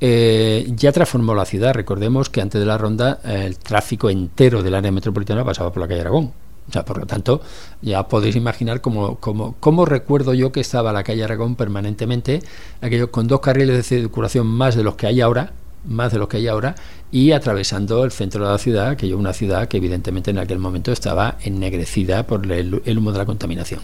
eh, 0.00 0.66
ya 0.74 0.90
transformó 0.90 1.32
la 1.32 1.44
ciudad. 1.44 1.74
Recordemos 1.74 2.28
que 2.28 2.40
antes 2.40 2.60
de 2.60 2.66
la 2.66 2.76
ronda 2.76 3.20
el 3.22 3.56
tráfico 3.58 4.10
entero 4.10 4.64
del 4.64 4.74
área 4.74 4.90
metropolitana 4.90 5.44
pasaba 5.44 5.72
por 5.72 5.80
la 5.80 5.86
calle 5.86 6.00
Aragón 6.00 6.47
o 6.68 6.72
sea, 6.72 6.84
por 6.84 6.98
lo 6.98 7.06
tanto, 7.06 7.40
ya 7.80 8.08
podéis 8.08 8.36
imaginar 8.36 8.80
cómo, 8.80 9.16
cómo, 9.16 9.56
cómo, 9.58 9.86
recuerdo 9.86 10.34
yo 10.34 10.52
que 10.52 10.60
estaba 10.60 10.92
la 10.92 11.02
calle 11.02 11.24
Aragón 11.24 11.56
permanentemente, 11.56 12.42
aquello 12.82 13.10
con 13.10 13.26
dos 13.26 13.40
carriles 13.40 13.76
de 13.76 13.82
circulación 13.82 14.46
más 14.46 14.76
de 14.76 14.82
los 14.82 14.96
que 14.96 15.06
hay 15.06 15.20
ahora, 15.20 15.52
más 15.86 16.12
de 16.12 16.18
los 16.18 16.28
que 16.28 16.38
hay 16.38 16.48
ahora, 16.48 16.74
y 17.10 17.32
atravesando 17.32 18.04
el 18.04 18.10
centro 18.10 18.44
de 18.44 18.52
la 18.52 18.58
ciudad, 18.58 18.96
que 18.96 19.06
es 19.06 19.14
una 19.14 19.32
ciudad 19.32 19.68
que 19.68 19.78
evidentemente 19.78 20.30
en 20.30 20.38
aquel 20.38 20.58
momento 20.58 20.92
estaba 20.92 21.36
ennegrecida 21.42 22.26
por 22.26 22.50
el, 22.52 22.82
humo 22.98 23.12
de 23.12 23.18
la 23.18 23.24
contaminación. 23.24 23.80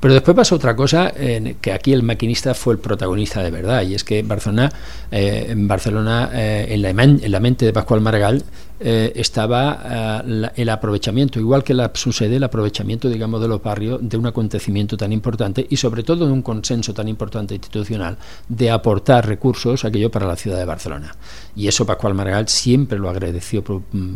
Pero 0.00 0.12
después 0.12 0.36
pasó 0.36 0.56
otra 0.56 0.74
cosa, 0.76 1.12
que 1.60 1.72
aquí 1.72 1.92
el 1.92 2.02
maquinista 2.02 2.54
fue 2.54 2.74
el 2.74 2.80
protagonista 2.80 3.42
de 3.42 3.50
verdad, 3.50 3.82
y 3.82 3.94
es 3.94 4.04
que 4.04 4.22
Barcelona, 4.22 4.70
eh, 5.10 5.46
en 5.48 5.68
Barcelona, 5.68 6.30
eh, 6.34 6.66
en, 6.70 6.82
la, 6.82 6.90
en, 6.90 7.30
la, 7.30 7.40
mente 7.40 7.64
de 7.64 7.72
Pascual 7.72 8.00
Maragall, 8.00 8.42
eh, 8.78 9.12
estaba 9.16 10.22
eh, 10.26 10.50
el 10.56 10.68
aprovechamiento, 10.68 11.40
igual 11.40 11.64
que 11.64 11.72
la, 11.72 11.90
sucede 11.94 12.36
el 12.36 12.44
aprovechamiento, 12.44 13.08
digamos, 13.08 13.40
de 13.40 13.48
los 13.48 13.62
barrios 13.62 14.00
de 14.02 14.16
un 14.18 14.26
acontecimiento 14.26 14.96
tan 14.96 15.12
importante 15.12 15.66
y 15.68 15.76
sobre 15.76 16.02
todo 16.02 16.26
de 16.26 16.32
un 16.32 16.42
consenso 16.42 16.92
tan 16.92 17.08
importante 17.08 17.54
institucional 17.54 18.18
de 18.48 18.70
aportar 18.70 19.26
recursos 19.26 19.84
aquello 19.84 20.10
para 20.10 20.26
la 20.26 20.36
ciudad 20.36 20.58
de 20.58 20.66
Barcelona. 20.66 21.14
Y 21.54 21.68
eso 21.68 21.86
Pascual 21.86 22.14
Maragall 22.14 22.48
siempre 22.48 22.98
lo 22.98 23.08
agradeció 23.08 23.62
mm, 23.62 24.14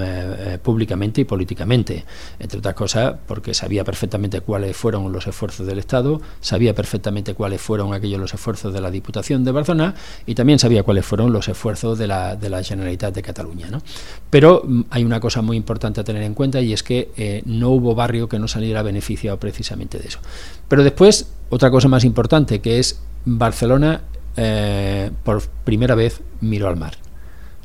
eh, 0.00 0.58
públicamente 0.62 1.22
y 1.22 1.24
políticamente, 1.24 2.04
entre 2.38 2.58
otras 2.58 2.74
cosas 2.74 3.14
porque 3.26 3.54
sabía 3.54 3.82
perfectamente 3.82 4.42
cuáles 4.42 4.76
fueron 4.76 5.10
los 5.10 5.26
esfuerzos 5.26 5.66
del 5.66 5.78
Estado, 5.78 6.20
sabía 6.40 6.74
perfectamente 6.74 7.34
cuáles 7.34 7.62
fueron 7.62 7.94
aquellos 7.94 8.20
los 8.20 8.34
esfuerzos 8.34 8.74
de 8.74 8.80
la 8.82 8.90
Diputación 8.90 9.42
de 9.42 9.52
Barcelona 9.52 9.94
y 10.26 10.34
también 10.34 10.58
sabía 10.58 10.82
cuáles 10.82 11.06
fueron 11.06 11.32
los 11.32 11.48
esfuerzos 11.48 11.98
de 11.98 12.06
la, 12.06 12.36
de 12.36 12.50
la 12.50 12.62
Generalitat 12.62 13.14
de 13.14 13.22
Cataluña. 13.22 13.68
¿no? 13.70 13.82
Pero 14.30 14.62
mm, 14.64 14.82
hay 14.90 15.04
una 15.04 15.20
cosa 15.20 15.42
muy 15.42 15.56
importante 15.56 16.00
a 16.00 16.04
tener 16.04 16.22
en 16.22 16.34
cuenta 16.34 16.60
y 16.60 16.72
es 16.72 16.82
que 16.82 17.10
eh, 17.16 17.42
no 17.44 17.70
hubo 17.70 17.94
barrio 17.94 18.28
que 18.28 18.38
no 18.38 18.48
saliera 18.48 18.82
beneficiado 18.82 19.38
precisamente 19.38 19.98
de 19.98 20.08
eso. 20.08 20.18
Pero 20.68 20.84
después, 20.84 21.28
otra 21.50 21.70
cosa 21.70 21.88
más 21.88 22.04
importante, 22.04 22.60
que 22.60 22.78
es 22.78 23.00
Barcelona 23.24 24.02
eh, 24.36 25.10
por 25.24 25.42
primera 25.64 25.94
vez 25.94 26.20
miró 26.40 26.68
al 26.68 26.76
mar. 26.76 26.94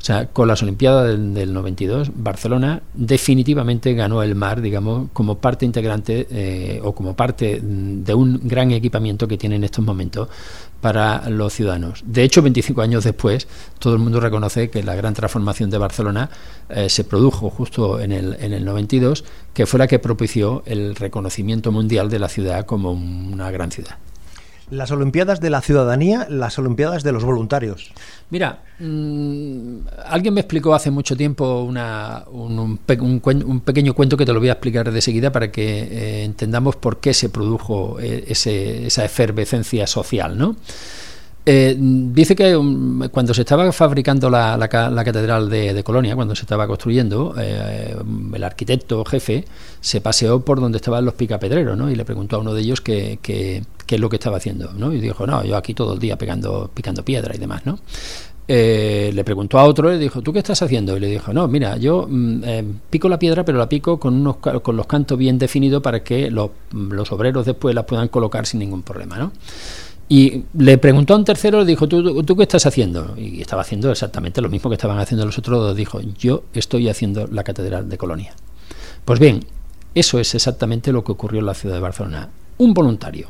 sea, 0.00 0.26
con 0.26 0.46
las 0.46 0.62
Olimpiadas 0.62 1.08
del, 1.08 1.52
92, 1.52 2.12
Barcelona 2.14 2.82
definitivamente 2.94 3.94
ganó 3.94 4.22
el 4.22 4.36
mar, 4.36 4.60
digamos, 4.60 5.08
como 5.12 5.38
parte 5.38 5.66
integrante 5.66 6.28
eh, 6.30 6.80
o 6.84 6.94
como 6.94 7.16
parte 7.16 7.60
mm, 7.60 8.04
de 8.04 8.14
un 8.14 8.40
gran 8.44 8.70
equipamiento 8.70 9.26
que 9.26 9.36
tiene 9.36 9.56
en 9.56 9.64
estos 9.64 9.84
momentos 9.84 10.28
para 10.80 11.28
los 11.28 11.54
ciudadanos. 11.54 12.02
De 12.06 12.22
hecho, 12.22 12.42
25 12.42 12.82
años 12.82 13.04
después, 13.04 13.48
todo 13.78 13.94
el 13.94 13.98
mundo 13.98 14.20
reconoce 14.20 14.70
que 14.70 14.82
la 14.82 14.94
gran 14.94 15.14
transformación 15.14 15.70
de 15.70 15.78
Barcelona 15.78 16.30
eh, 16.68 16.88
se 16.88 17.04
produjo 17.04 17.50
justo 17.50 18.00
en 18.00 18.12
el, 18.12 18.36
en 18.40 18.52
el 18.52 18.64
92, 18.64 19.24
que 19.54 19.66
fue 19.66 19.78
la 19.78 19.86
que 19.86 19.98
propició 19.98 20.62
el 20.66 20.94
reconocimiento 20.94 21.72
mundial 21.72 22.10
de 22.10 22.18
la 22.18 22.28
ciudad 22.28 22.64
como 22.66 22.92
una 22.92 23.50
gran 23.50 23.70
ciudad. 23.70 23.96
Las 24.70 24.90
Olimpiadas 24.90 25.40
de 25.40 25.50
la 25.50 25.60
Ciudadanía, 25.60 26.26
las 26.28 26.58
Olimpiadas 26.58 27.02
de 27.02 27.12
los 27.12 27.24
Voluntarios. 27.24 27.90
Mira, 28.30 28.62
mm, 28.78 29.78
alguien 30.06 30.34
me 30.34 30.40
explicó 30.40 30.74
hace 30.74 30.90
mucho 30.90 31.16
tiempo 31.16 31.62
una, 31.62 32.24
un, 32.30 32.78
pequeño 32.78 33.94
cuento 33.94 34.16
que 34.16 34.26
te 34.26 34.32
lo 34.32 34.40
voy 34.40 34.48
a 34.48 34.52
explicar 34.52 34.90
de 34.90 35.00
seguida 35.00 35.32
para 35.32 35.50
que 35.50 35.80
eh, 35.80 36.24
entendamos 36.24 36.76
por 36.76 37.00
qué 37.00 37.14
se 37.14 37.28
produjo 37.28 37.98
eh, 38.00 38.24
esa 38.28 39.04
efervescencia 39.04 39.86
social, 39.86 40.36
¿no? 40.36 40.56
Eh, 41.50 41.74
dice 41.78 42.36
que 42.36 42.54
um, 42.54 43.08
cuando 43.08 43.32
se 43.32 43.40
estaba 43.40 43.72
fabricando 43.72 44.28
la, 44.28 44.68
catedral 44.68 45.48
de, 45.48 45.82
Colonia, 45.82 46.14
cuando 46.14 46.36
se 46.36 46.42
estaba 46.42 46.66
construyendo, 46.66 47.34
eh, 47.38 47.96
el 48.34 48.44
arquitecto 48.44 49.02
jefe 49.06 49.46
se 49.80 50.02
paseó 50.02 50.44
por 50.44 50.60
donde 50.60 50.76
estaban 50.76 51.06
los 51.06 51.14
picapedreros 51.14 51.74
¿no? 51.74 51.90
y 51.90 51.94
le 51.94 52.04
preguntó 52.04 52.36
a 52.36 52.40
uno 52.40 52.52
de 52.52 52.60
ellos 52.60 52.82
qué, 52.82 53.62
qué, 53.88 53.94
es 53.96 54.00
lo 54.00 54.08
que 54.08 54.16
estaba 54.16 54.36
haciendo. 54.36 54.72
¿no? 54.74 54.92
Y 54.92 55.00
dijo, 55.00 55.26
no, 55.26 55.44
yo 55.44 55.56
aquí 55.56 55.74
todo 55.74 55.94
el 55.94 55.98
día 55.98 56.16
pegando, 56.16 56.70
picando 56.72 57.04
piedra 57.04 57.34
y 57.34 57.38
demás. 57.38 57.66
¿no? 57.66 57.78
Eh, 58.46 59.10
le 59.12 59.24
preguntó 59.24 59.58
a 59.58 59.64
otro 59.64 59.90
le 59.90 59.98
dijo, 59.98 60.22
¿tú 60.22 60.32
qué 60.32 60.38
estás 60.38 60.62
haciendo? 60.62 60.96
Y 60.96 61.00
le 61.00 61.08
dijo, 61.08 61.32
no, 61.32 61.48
mira, 61.48 61.76
yo 61.76 62.06
mm, 62.08 62.42
pico 62.88 63.08
la 63.08 63.18
piedra, 63.18 63.44
pero 63.44 63.58
la 63.58 63.68
pico 63.68 63.98
con, 63.98 64.14
unos, 64.14 64.36
con 64.36 64.76
los 64.76 64.86
cantos 64.86 65.18
bien 65.18 65.38
definidos 65.38 65.82
para 65.82 66.02
que 66.02 66.30
los, 66.30 66.50
los 66.72 67.12
obreros 67.12 67.44
después 67.44 67.74
la 67.74 67.84
puedan 67.84 68.08
colocar 68.08 68.46
sin 68.46 68.60
ningún 68.60 68.82
problema. 68.82 69.18
¿no? 69.18 69.32
Y 70.08 70.44
le 70.54 70.78
preguntó 70.78 71.12
a 71.12 71.18
un 71.18 71.24
tercero, 71.24 71.60
le 71.60 71.66
dijo, 71.66 71.86
¿Tú, 71.86 72.22
¿tú, 72.22 72.36
qué 72.36 72.44
estás 72.44 72.64
haciendo? 72.64 73.14
Y 73.18 73.42
estaba 73.42 73.62
haciendo 73.62 73.90
exactamente 73.90 74.40
lo 74.40 74.48
mismo 74.48 74.70
que 74.70 74.74
estaban 74.74 74.98
haciendo 74.98 75.26
los 75.26 75.36
otros 75.36 75.58
dos. 75.58 75.76
Dijo, 75.76 76.00
yo 76.00 76.44
estoy 76.54 76.88
haciendo 76.88 77.26
la 77.26 77.44
Catedral 77.44 77.88
de 77.88 77.98
Colonia. 77.98 78.32
Pues 79.04 79.20
bien, 79.20 79.44
eso 79.94 80.18
es 80.18 80.34
exactamente 80.34 80.92
lo 80.92 81.04
que 81.04 81.12
ocurrió 81.12 81.40
en 81.40 81.46
la 81.46 81.54
ciudad 81.54 81.74
de 81.74 81.80
Barcelona. 81.82 82.30
Un 82.56 82.72
voluntario. 82.72 83.28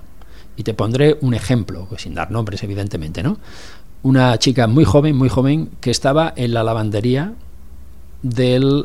Y 0.59 0.65
te 0.65 0.75
pondré 0.75 1.17
un 1.23 1.33
ejemplo, 1.33 1.87
pues 1.89 2.03
sin 2.03 2.15
dar 2.15 2.31
nombres, 2.31 2.63
evidentemente, 2.63 3.23
¿no? 3.23 3.39
Una 4.03 4.39
chica 4.39 4.67
muy 4.67 4.85
joven, 4.85 5.17
muy 5.17 5.31
joven, 5.31 5.71
que 5.81 5.91
estaba 5.91 6.35
en 6.37 6.53
la 6.53 6.63
lavandería 6.63 7.33
del, 8.23 8.85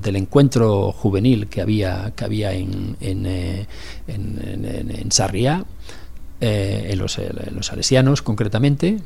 del 0.00 0.16
encuentro 0.16 0.92
juvenil 0.92 1.48
que 1.48 1.60
había, 1.60 2.12
que 2.14 2.24
había 2.24 2.52
en, 2.52 2.96
en, 3.00 3.26
eh, 3.26 3.66
en, 4.06 4.64
en, 4.64 4.90
en 4.90 5.10
Sarriá 5.10 5.64
eh, 6.40 6.90
en, 6.90 6.98
los, 7.00 7.18
los, 7.50 7.66
salesianos 7.66 8.22
concretamente, 8.22 8.98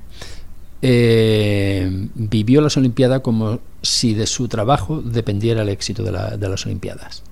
eh, 0.82 2.08
vivió 2.14 2.60
las 2.60 2.76
Olimpiadas 2.76 3.22
como 3.22 3.60
si 3.80 4.12
de 4.12 4.26
su 4.26 4.48
trabajo 4.48 5.00
dependiera 5.00 5.62
el 5.62 5.70
éxito 5.70 6.02
de, 6.02 6.12
las 6.12 6.66
Olimpiadas. 6.66 7.22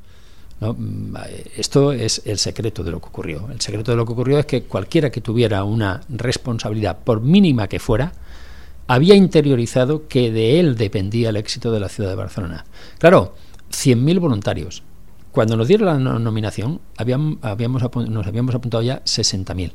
Mm, 0.60 1.16
esto 1.56 1.92
es 1.92 2.22
el 2.26 2.38
secreto 2.38 2.84
de 2.84 2.90
lo 2.90 3.00
que 3.00 3.08
ocurrió. 3.08 3.48
El 3.50 3.60
secreto 3.60 3.90
de 3.92 3.96
lo 3.96 4.04
que 4.04 4.12
ocurrió 4.12 4.38
es 4.38 4.46
que 4.46 4.64
cualquiera 4.64 5.10
que 5.10 5.20
tuviera 5.20 5.64
una 5.64 6.02
responsabilidad, 6.08 6.98
por 6.98 7.20
mínima 7.20 7.66
que 7.68 7.78
fuera, 7.78 8.12
había 8.86 9.14
interiorizado 9.14 10.08
que 10.08 10.30
de 10.30 10.60
él 10.60 10.76
dependía 10.76 11.30
el 11.30 11.36
éxito 11.36 11.72
de 11.72 11.80
la 11.80 11.88
ciudad 11.88 12.10
de 12.10 12.16
Barcelona. 12.16 12.64
Claro, 12.98 13.34
100.000 13.70 14.20
voluntarios. 14.20 14.82
Cuando 15.32 15.56
nos 15.56 15.68
dieron 15.68 15.86
la 15.86 16.18
nominación, 16.18 16.80
habíamos, 16.96 17.38
habíamos, 17.42 17.82
nos 18.08 18.26
habíamos 18.26 18.54
apuntado 18.54 18.82
ya 18.82 19.02
60.000. 19.04 19.72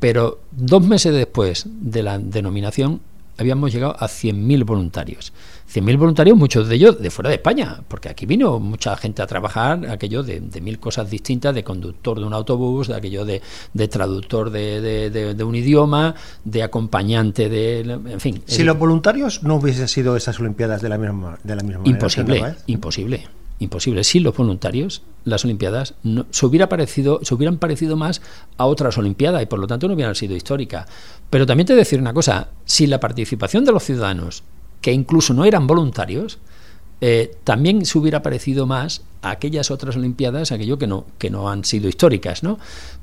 Pero 0.00 0.40
dos 0.50 0.82
meses 0.84 1.14
después 1.14 1.64
de 1.66 2.02
la 2.02 2.18
denominación 2.18 3.00
habíamos 3.40 3.72
llegado 3.72 3.96
a 3.98 4.06
100.000 4.06 4.64
voluntarios. 4.64 5.32
100.000 5.72 5.98
voluntarios, 5.98 6.36
muchos 6.36 6.68
de 6.68 6.74
ellos 6.74 7.00
de 7.00 7.10
fuera 7.10 7.30
de 7.30 7.36
España, 7.36 7.80
porque 7.86 8.08
aquí 8.08 8.26
vino 8.26 8.58
mucha 8.58 8.96
gente 8.96 9.22
a 9.22 9.26
trabajar, 9.26 9.88
aquello 9.88 10.22
de, 10.22 10.40
mil 10.60 10.78
cosas 10.78 11.08
distintas, 11.08 11.54
de 11.54 11.62
conductor 11.62 12.18
de 12.18 12.26
un 12.26 12.34
autobús, 12.34 12.88
de 12.88 12.96
aquello 12.96 13.24
de, 13.24 13.40
traductor 13.88 14.50
de, 14.50 15.44
un 15.44 15.54
idioma, 15.54 16.14
de 16.44 16.62
acompañante 16.62 17.48
de... 17.48 17.80
En 17.80 18.20
fin. 18.20 18.42
Si 18.46 18.64
los 18.64 18.78
voluntarios 18.78 19.42
no 19.42 19.56
hubiesen 19.56 19.88
sido 19.88 20.16
esas 20.16 20.40
Olimpiadas 20.40 20.80
de 20.80 20.88
la 20.88 20.98
misma, 20.98 21.38
de 21.44 21.54
la 21.54 21.62
misma 21.62 21.80
manera. 21.80 21.96
Imposible, 21.96 22.54
imposible 22.66 23.39
imposible. 23.60 24.02
Sin 24.02 24.24
los 24.24 24.36
voluntarios, 24.36 25.02
las 25.24 25.44
Olimpiadas 25.44 25.94
no, 26.02 26.26
se, 26.30 26.44
hubiera 26.46 26.68
parecido, 26.68 27.20
se 27.22 27.34
hubieran 27.34 27.58
parecido 27.58 27.96
más 27.96 28.20
a 28.56 28.66
otras 28.66 28.98
Olimpiadas 28.98 29.42
y 29.42 29.46
por 29.46 29.60
lo 29.60 29.66
tanto 29.66 29.86
no 29.86 29.94
hubieran 29.94 30.14
sido 30.14 30.34
históricas. 30.34 30.88
Pero 31.30 31.46
también 31.46 31.66
te 31.66 31.74
decir 31.74 32.00
una 32.00 32.12
cosa, 32.12 32.48
sin 32.64 32.90
la 32.90 32.98
participación 32.98 33.64
de 33.64 33.72
los 33.72 33.84
ciudadanos, 33.84 34.42
que 34.80 34.92
incluso 34.92 35.32
no 35.32 35.44
eran 35.44 35.66
voluntarios, 35.66 36.38
eh, 37.02 37.36
también 37.44 37.86
se 37.86 37.98
hubiera 37.98 38.22
parecido 38.22 38.66
más 38.66 39.02
a 39.22 39.30
aquellas 39.30 39.70
otras 39.70 39.96
Olimpiadas, 39.96 40.52
aquello 40.52 40.78
que 40.78 40.86
no, 40.86 41.06
que 41.18 41.30
no 41.30 41.50
han 41.50 41.64
sido 41.64 41.88
históricas, 41.88 42.42
¿no? 42.42 42.58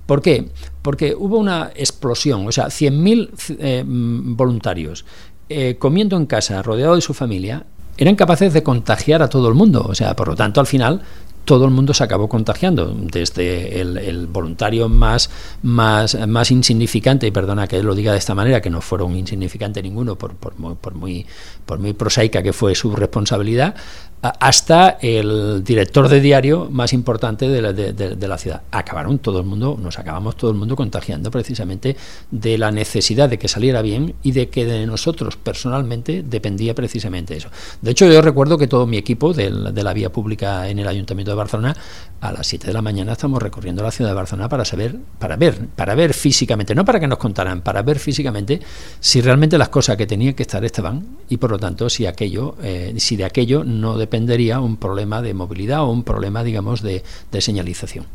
¿Por 0.06 0.22
qué? 0.22 0.50
Porque 0.82 1.16
hubo 1.16 1.38
una 1.38 1.72
explosión, 1.76 2.48
o 2.48 2.52
sea, 2.52 2.68
100.000 2.68 3.58
eh, 3.60 3.84
voluntarios 3.86 5.06
eh, 5.50 5.78
comiendo 5.80 6.18
en 6.18 6.26
casa, 6.26 6.62
rodeado 6.62 6.96
de 6.96 7.02
su 7.02 7.14
familia, 7.14 7.66
eran 7.98 8.16
capaces 8.16 8.54
de 8.54 8.64
contagiar 8.64 9.22
a 9.22 9.30
todo 9.30 9.48
el 9.48 9.56
mundo. 9.56 9.86
O 9.88 9.96
sea, 9.96 10.16
por 10.16 10.28
lo 10.28 10.36
tanto, 10.36 10.60
al 10.60 10.68
final 10.68 11.02
todo 11.48 11.64
el 11.64 11.72
mundo 11.72 11.94
se 11.94 12.04
acabó 12.04 12.28
contagiando, 12.28 12.94
desde 12.94 13.80
el, 13.80 14.28
voluntario 14.28 14.90
más, 14.90 15.30
más, 15.64 16.28
más 16.28 16.52
insignificante, 16.52 17.26
y 17.26 17.32
perdona 17.32 17.68
que 17.68 17.82
lo 17.82 17.96
diga 17.96 18.12
de 18.12 18.18
esta 18.18 18.36
manera, 18.36 18.62
que 18.62 18.70
no 18.70 18.82
fueron 18.82 19.16
insignificante 19.16 19.82
ninguno, 19.82 20.18
por, 20.18 20.36
por, 20.36 20.54
por, 20.76 20.94
muy, 20.94 21.26
por 21.66 21.80
muy 21.80 21.94
prosaica 21.94 22.44
que 22.44 22.52
fue 22.52 22.76
su 22.76 22.94
responsabilidad, 22.94 23.76
hasta 24.22 24.98
el 25.02 25.64
director 25.64 26.10
de 26.10 26.20
diario 26.20 26.68
más 26.72 26.92
importante 26.92 27.48
de 27.48 27.62
la, 27.62 27.72
de, 27.72 28.28
la, 28.28 28.38
ciudad. 28.38 28.64
Acabaron 28.72 29.20
todo 29.20 29.40
el 29.40 29.46
mundo, 29.46 29.78
nos 29.82 30.00
acabamos 30.00 30.36
todo 30.36 30.52
el 30.52 30.58
mundo 30.58 30.76
contagiando 30.76 31.30
precisamente 31.30 31.96
de 32.32 32.58
la 32.58 32.72
necesidad 32.72 33.30
de 33.30 33.38
que 33.38 33.48
saliera 33.48 33.82
bien 33.82 34.16
y 34.24 34.32
de 34.32 34.50
que 34.50 34.66
de 34.66 34.86
nosotros 34.88 35.38
personalmente 35.38 36.24
dependía 36.24 36.74
precisamente 36.74 37.38
eso. 37.38 37.50
De 37.82 37.92
hecho, 37.92 38.12
yo 38.12 38.22
recuerdo 38.22 38.58
que 38.58 38.68
todo 38.68 38.88
mi 38.88 38.98
equipo 38.98 39.34
de 39.34 39.50
la 39.52 39.94
vía 39.94 40.12
pública 40.12 40.68
en 40.68 40.80
el 40.80 40.88
Ayuntamiento 40.88 41.32
de 41.32 41.37
Barcelona 41.38 41.76
a 42.20 42.32
las 42.32 42.48
7 42.48 42.68
de 42.68 42.74
la 42.74 42.82
mañana 42.82 43.14
estamos 43.14 43.42
recorriendo 43.42 43.84
la 43.84 43.92
ciudad 43.92 44.10
de 44.12 44.16
Barcelona 44.16 44.50
para 44.50 44.66
saber, 44.66 44.98
para 45.20 45.36
ver, 45.36 45.68
para 45.76 45.96
ver 45.96 46.14
físicamente, 46.14 46.76
no 46.76 46.84
para 46.84 47.00
que 47.00 47.08
nos 47.08 47.18
contaran, 47.18 47.62
para 47.62 47.82
ver 47.82 48.00
físicamente 48.00 48.60
si 49.00 49.22
realmente 49.22 49.58
las 49.58 49.70
cosas 49.70 49.98
que 49.98 50.08
tenían 50.08 50.34
que 50.34 50.44
estar 50.44 50.64
estaban 50.66 51.18
y 51.30 51.38
por 51.38 51.52
lo 51.52 51.60
tanto 51.60 51.90
si 51.90 52.06
aquello, 52.06 52.56
eh, 52.62 52.94
si 52.98 53.16
de 53.16 53.26
aquello 53.26 53.64
no 53.64 53.98
dependería 53.98 54.60
un 54.60 54.78
problema 54.78 55.22
de 55.22 55.34
movilidad 55.34 55.82
o 55.82 55.92
un 55.92 56.04
problema, 56.04 56.44
digamos, 56.44 56.82
de, 56.82 57.04
de 57.32 57.42
señalización. 57.42 58.06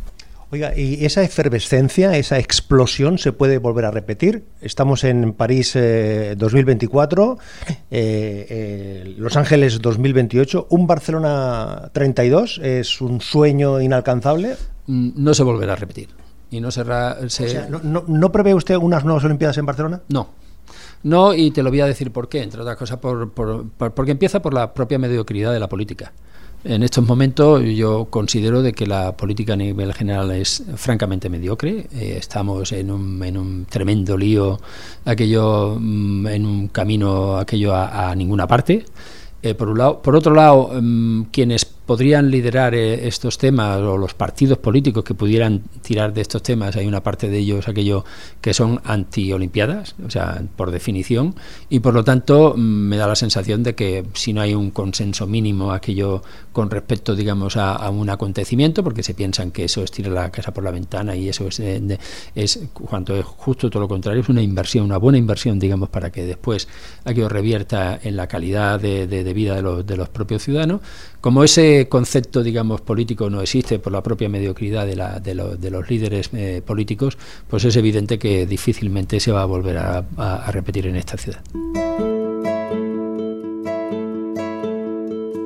Oiga, 0.52 0.76
¿y 0.76 1.02
esa 1.06 1.22
efervescencia, 1.22 2.14
esa 2.18 2.38
explosión 2.38 3.16
se 3.16 3.32
puede 3.32 3.56
volver 3.56 3.86
a 3.86 3.90
repetir? 3.90 4.44
Estamos 4.60 5.02
en 5.02 5.32
París 5.32 5.72
2024, 5.72 7.38
eh, 7.68 7.76
eh, 7.90 9.14
Los 9.16 9.38
Ángeles 9.38 9.80
2028, 9.80 10.66
¿un 10.68 10.86
Barcelona 10.86 11.88
32 11.94 12.60
es 12.62 13.00
un 13.00 13.22
sueño 13.22 13.80
inalcanzable? 13.80 14.56
Mm, 14.88 15.12
no 15.16 15.32
se 15.32 15.42
volverá 15.42 15.72
a 15.72 15.76
repetir. 15.76 16.10
Y 16.50 16.60
no, 16.60 16.70
será, 16.70 17.16
¿no, 17.82 18.30
prevé 18.30 18.52
usted 18.52 18.76
unas 18.76 19.06
nuevas 19.06 19.24
Olimpiadas 19.24 19.56
en 19.56 19.64
Barcelona? 19.64 20.02
No. 20.10 20.28
No, 21.02 21.32
y 21.32 21.50
te 21.50 21.62
lo 21.62 21.70
voy 21.70 21.80
a 21.80 21.86
decir 21.86 22.12
por 22.12 22.28
qué, 22.28 22.42
entre 22.42 22.60
otras 22.60 22.76
cosas, 22.76 22.98
por, 22.98 23.32
porque 23.32 24.10
empieza 24.10 24.42
por 24.42 24.52
la 24.52 24.74
propia 24.74 24.98
mediocridad 24.98 25.50
de 25.50 25.60
la 25.60 25.70
política. 25.70 26.12
En 26.64 26.84
estos 26.84 27.04
momentos 27.04 27.64
yo 27.64 28.04
considero 28.04 28.62
de 28.62 28.72
que 28.72 28.86
la 28.86 29.16
política 29.16 29.54
a 29.54 29.56
nivel 29.56 29.92
general 29.92 30.30
es 30.30 30.62
francamente 30.76 31.28
mediocre. 31.28 31.88
Eh, 31.92 32.16
estamos 32.16 32.70
en 32.70 32.92
un, 32.92 33.20
en 33.24 33.36
un 33.36 33.66
tremendo 33.68 34.16
lío, 34.16 34.60
aquello 35.04 35.76
mm, 35.80 36.26
en 36.28 36.46
un 36.46 36.68
camino 36.68 37.36
aquello 37.36 37.74
a, 37.74 38.14
ninguna 38.14 38.46
parte. 38.46 38.84
Eh, 39.42 39.54
por 39.54 39.70
un 39.70 39.78
lado, 39.78 40.00
por 40.00 40.14
otro 40.14 40.34
lado, 40.34 40.70
mm, 40.80 41.22
quienes 41.32 41.64
podrían 41.86 42.30
liderar 42.30 42.74
eh, 42.74 43.08
estos 43.08 43.38
temas 43.38 43.80
o 43.80 43.98
los 43.98 44.14
partidos 44.14 44.58
políticos 44.58 45.04
que 45.04 45.14
pudieran 45.14 45.62
tirar 45.82 46.12
de 46.14 46.20
estos 46.20 46.42
temas, 46.42 46.76
hay 46.76 46.86
una 46.86 47.02
parte 47.02 47.28
de 47.28 47.38
ellos 47.38 47.68
aquello 47.68 48.04
que 48.40 48.54
son 48.54 48.80
anti-olimpiadas, 48.84 49.96
o 50.04 50.10
sea, 50.10 50.42
por 50.56 50.70
definición, 50.70 51.34
y 51.68 51.80
por 51.80 51.94
lo 51.94 52.04
tanto 52.04 52.54
mm, 52.56 52.60
me 52.60 52.96
da 52.96 53.06
la 53.06 53.16
sensación 53.16 53.62
de 53.62 53.74
que 53.74 54.04
si 54.14 54.32
no 54.32 54.40
hay 54.40 54.54
un 54.54 54.70
consenso 54.70 55.26
mínimo 55.26 55.72
aquello 55.72 56.22
con 56.52 56.70
respecto, 56.70 57.14
digamos, 57.16 57.56
a, 57.56 57.90
un 57.90 58.08
acontecimiento, 58.10 58.84
porque 58.84 59.02
se 59.02 59.14
piensan 59.14 59.50
que 59.50 59.64
eso 59.64 59.82
es 59.82 59.90
tirar 59.90 60.12
la 60.12 60.30
casa 60.30 60.52
por 60.52 60.64
la 60.64 60.70
ventana 60.70 61.16
y 61.16 61.28
eso 61.28 61.48
es, 61.48 61.60
eh, 61.60 61.98
es 62.34 62.60
cuanto 62.72 63.16
es 63.16 63.24
justo 63.24 63.68
todo 63.68 63.82
lo 63.82 63.88
contrario, 63.88 64.22
es 64.22 64.28
una 64.28 64.42
inversión, 64.42 64.84
una 64.84 64.98
buena 64.98 65.18
inversión, 65.18 65.58
digamos, 65.58 65.88
para 65.88 66.10
que 66.10 66.24
después 66.24 66.68
aquello 67.04 67.28
revierta 67.28 67.98
en 68.02 68.16
la 68.16 68.28
calidad 68.28 68.80
de, 68.80 69.06
de 69.06 69.32
vida 69.34 69.56
de 69.56 69.62
los, 69.62 69.86
de 69.86 69.96
los 69.96 70.08
propios 70.08 70.42
ciudadanos, 70.42 70.80
como 71.22 71.44
ese 71.44 71.88
concepto, 71.88 72.42
digamos, 72.42 72.80
político 72.80 73.30
no 73.30 73.40
existe 73.40 73.78
por 73.78 73.92
la 73.92 74.02
propia 74.02 74.28
mediocridad 74.28 74.86
de, 74.86 75.70
los 75.70 75.88
líderes 75.88 76.28
eh, 76.34 76.60
políticos, 76.66 77.16
pues 77.48 77.64
es 77.64 77.76
evidente 77.76 78.18
que 78.18 78.44
difícilmente 78.44 79.20
se 79.20 79.30
va 79.30 79.42
a 79.42 79.46
volver 79.46 79.78
a, 79.78 80.04
a 80.18 80.50
repetir 80.50 80.88
en 80.88 80.96
esta 80.96 81.16
ciudad. 81.16 81.40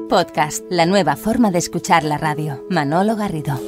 Podcast, 0.09 0.64
la 0.71 0.87
nueva 0.87 1.14
forma 1.14 1.50
de 1.50 1.59
escuchar 1.59 2.04
la 2.04 2.16
radio. 2.16 2.64
Manolo 2.71 3.14
Garrido. 3.14 3.61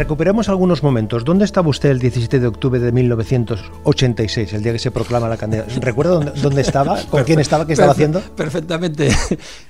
Recuperemos 0.00 0.48
algunos 0.48 0.82
momentos. 0.82 1.26
¿Dónde 1.26 1.44
estaba 1.44 1.68
usted 1.68 1.90
el 1.90 1.98
17 1.98 2.40
de 2.40 2.46
octubre 2.46 2.80
de 2.80 2.90
1986, 2.90 4.54
el 4.54 4.62
día 4.62 4.72
que 4.72 4.78
se 4.78 4.90
proclama 4.90 5.28
la 5.28 5.36
candidatura? 5.36 5.76
¿Recuerda 5.78 6.32
dónde, 6.40 6.62
estaba? 6.62 7.02
¿Con 7.02 7.22
quién 7.24 7.38
estaba? 7.38 7.66
¿Qué 7.66 7.74
estaba 7.74 7.92
haciendo? 7.92 8.22
Perfectamente. 8.34 9.10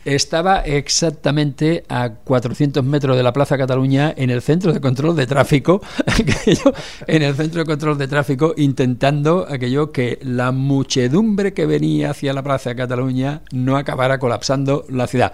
Estaba 0.05 0.61
exactamente 0.61 1.83
a 1.89 2.11
400 2.11 2.85
metros 2.85 3.17
de 3.17 3.25
la 3.25 3.33
Plaza 3.33 3.59
Cataluña 3.59 4.15
en 4.17 4.31
el 4.31 4.41
centro 4.41 4.73
de 4.73 4.81
control 4.81 5.17
de 5.17 5.27
tráfico, 5.27 5.83
en 7.09 7.23
el 7.23 7.35
centro 7.35 7.63
de 7.63 7.67
control 7.67 7.99
de 7.99 8.07
tráfico, 8.07 8.55
intentando 8.57 9.49
aquello 9.51 9.91
que 9.91 10.21
la 10.23 10.53
muchedumbre 10.53 11.55
que 11.55 11.67
venía 11.67 12.11
hacia 12.11 12.33
la 12.33 12.45
Plaza 12.45 12.77
Cataluña 12.77 13.43
no 13.51 13.77
acabara 13.77 14.21
colapsando 14.21 14.85
la 14.91 15.09
ciudad. 15.09 15.33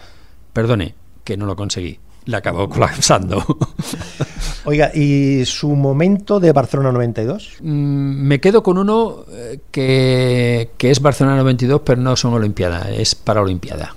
Perdone, 0.54 0.94
que 1.22 1.36
no 1.36 1.44
lo 1.44 1.54
conseguí 1.54 1.98
le 2.26 2.36
acabó 2.36 2.68
colapsando. 2.68 3.42
Oiga, 4.64 4.90
¿y 4.92 5.44
su 5.44 5.68
momento 5.68 6.40
de 6.40 6.52
Barcelona 6.52 6.90
92? 6.92 7.58
Mm, 7.60 8.26
me 8.26 8.40
quedo 8.40 8.62
con 8.62 8.78
uno 8.78 9.24
eh, 9.32 9.60
que, 9.70 10.90
es 10.90 11.00
Barcelona 11.00 11.36
92, 11.36 11.82
pero 11.84 12.00
no 12.00 12.16
son 12.16 12.34
Olimpiada, 12.34 12.90
es 12.90 13.14
para 13.14 13.40
Olimpiada. 13.40 13.94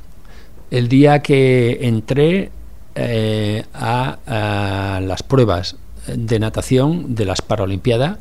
El 0.69 0.87
día 0.87 1.23
que 1.23 1.79
entré 1.81 2.51
eh, 2.93 3.63
a, 3.73 4.99
las 5.01 5.23
pruebas 5.23 5.75
de 6.07 6.39
natación 6.39 7.15
de 7.15 7.25
las 7.25 7.41
Paralimpiadas 7.41 8.17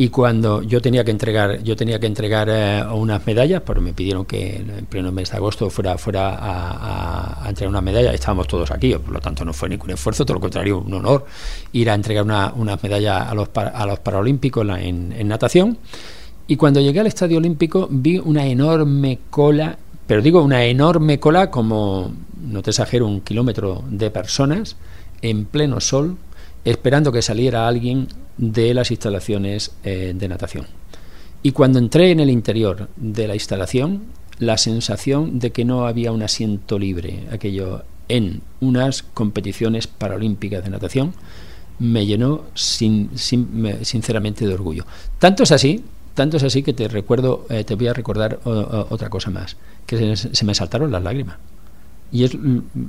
y 0.00 0.10
cuando 0.10 0.62
yo 0.62 0.80
tenía 0.80 1.04
que 1.04 1.10
entregar 1.10 1.60
yo 1.64 1.74
tenía 1.74 1.98
que 1.98 2.06
entregar 2.06 2.48
eh, 2.48 2.84
unas 2.92 3.26
medallas 3.26 3.62
pero 3.66 3.80
me 3.80 3.92
pidieron 3.92 4.24
que 4.24 4.56
en 4.56 4.86
pleno 4.86 5.10
mes 5.10 5.32
de 5.32 5.36
agosto 5.36 5.68
fuera 5.70 5.98
fuera 5.98 6.38
a, 6.38 7.48
entregar 7.48 7.68
una 7.68 7.80
medalla 7.80 8.12
estábamos 8.12 8.46
todos 8.46 8.70
aquí 8.70 8.94
por 8.94 9.12
lo 9.12 9.20
tanto 9.20 9.44
no 9.44 9.52
fue 9.52 9.68
ningún 9.68 9.90
esfuerzo 9.90 10.24
todo 10.24 10.34
lo 10.34 10.40
contrario 10.40 10.78
un 10.78 10.94
honor 10.94 11.26
ir 11.72 11.90
a 11.90 11.94
entregar 11.94 12.22
una, 12.22 12.52
medallas 12.80 13.28
a 13.28 13.34
los 13.34 13.48
a 13.54 13.86
los 13.86 13.98
paralímpicos 13.98 14.66
en 14.78 15.28
natación. 15.28 15.78
Y 16.46 16.56
cuando 16.56 16.80
llegué 16.80 17.00
al 17.00 17.06
estadio 17.06 17.38
olímpico 17.38 17.88
vi 17.90 18.18
una 18.18 18.46
enorme 18.46 19.18
cola 19.30 19.78
pero 20.06 20.22
digo 20.22 20.42
una 20.42 20.64
enorme 20.64 21.18
cola 21.18 21.50
como 21.50 22.12
no 22.40 22.62
te 22.62 22.70
exagero 22.70 23.06
un 23.06 23.20
kilómetro 23.20 23.82
de 23.90 24.10
personas 24.10 24.76
en 25.20 25.44
pleno 25.44 25.80
sol 25.80 26.16
esperando 26.64 27.12
que 27.12 27.20
saliera 27.20 27.66
alguien 27.66 28.08
de 28.38 28.72
las 28.72 28.90
instalaciones 28.90 29.72
eh, 29.84 30.14
de 30.16 30.28
natación. 30.28 30.66
Y 31.42 31.52
cuando 31.52 31.78
entré 31.78 32.10
en 32.10 32.20
el 32.20 32.30
interior 32.30 32.88
de 32.96 33.28
la 33.28 33.34
instalación, 33.34 34.04
la 34.38 34.56
sensación 34.56 35.38
de 35.38 35.50
que 35.50 35.64
no 35.64 35.86
había 35.86 36.12
un 36.12 36.22
asiento 36.22 36.78
libre, 36.78 37.24
aquello 37.30 37.82
en 38.08 38.40
unas 38.60 39.02
competiciones 39.02 39.86
paralímpicas 39.86 40.64
de 40.64 40.70
natación, 40.70 41.14
me 41.78 42.06
llenó 42.06 42.44
sin, 42.54 43.10
sinceramente 43.16 44.46
de 44.46 44.54
orgullo. 44.54 44.84
Tanto 45.18 45.42
es 45.42 45.52
así, 45.52 45.84
tanto 46.14 46.38
es 46.38 46.42
así 46.42 46.62
que 46.62 46.72
te 46.72 46.88
recuerdo, 46.88 47.46
eh, 47.50 47.62
te 47.64 47.74
voy 47.74 47.86
a 47.86 47.92
recordar 47.92 48.40
otra 48.44 49.10
cosa 49.10 49.30
más, 49.30 49.56
que 49.86 50.16
se 50.16 50.44
me 50.44 50.54
saltaron 50.54 50.90
las 50.90 51.02
lágrimas. 51.02 51.36
Y 52.10 52.24
es 52.24 52.36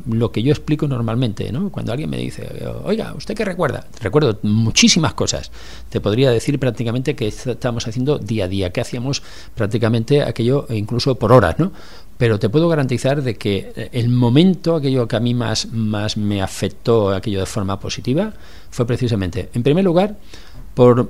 lo 0.07 0.31
que 0.31 0.41
yo 0.41 0.51
explico 0.51 0.87
normalmente, 0.87 1.51
¿no? 1.51 1.69
Cuando 1.71 1.91
alguien 1.91 2.09
me 2.09 2.17
dice, 2.17 2.47
oiga, 2.83 3.13
¿usted 3.13 3.35
qué 3.35 3.43
recuerda? 3.43 3.85
Recuerdo 4.01 4.39
muchísimas 4.43 5.13
cosas. 5.13 5.51
Te 5.89 5.99
podría 5.99 6.31
decir 6.31 6.57
prácticamente 6.57 7.15
que 7.15 7.27
estamos 7.27 7.85
haciendo 7.87 8.17
día 8.17 8.45
a 8.45 8.47
día, 8.47 8.71
que 8.71 8.81
hacíamos 8.81 9.21
prácticamente 9.55 10.23
aquello 10.23 10.67
incluso 10.69 11.15
por 11.15 11.33
horas, 11.33 11.59
¿no? 11.59 11.71
Pero 12.17 12.39
te 12.39 12.49
puedo 12.49 12.67
garantizar 12.67 13.21
de 13.23 13.35
que 13.35 13.89
el 13.93 14.09
momento, 14.09 14.75
aquello 14.75 15.07
que 15.07 15.15
a 15.15 15.19
mí 15.21 15.33
más, 15.33 15.67
más 15.71 16.17
me 16.17 16.41
afectó, 16.41 17.11
aquello 17.11 17.39
de 17.39 17.45
forma 17.45 17.79
positiva, 17.79 18.33
fue 18.69 18.85
precisamente, 18.85 19.49
en 19.53 19.63
primer 19.63 19.85
lugar, 19.85 20.17
por, 20.73 21.09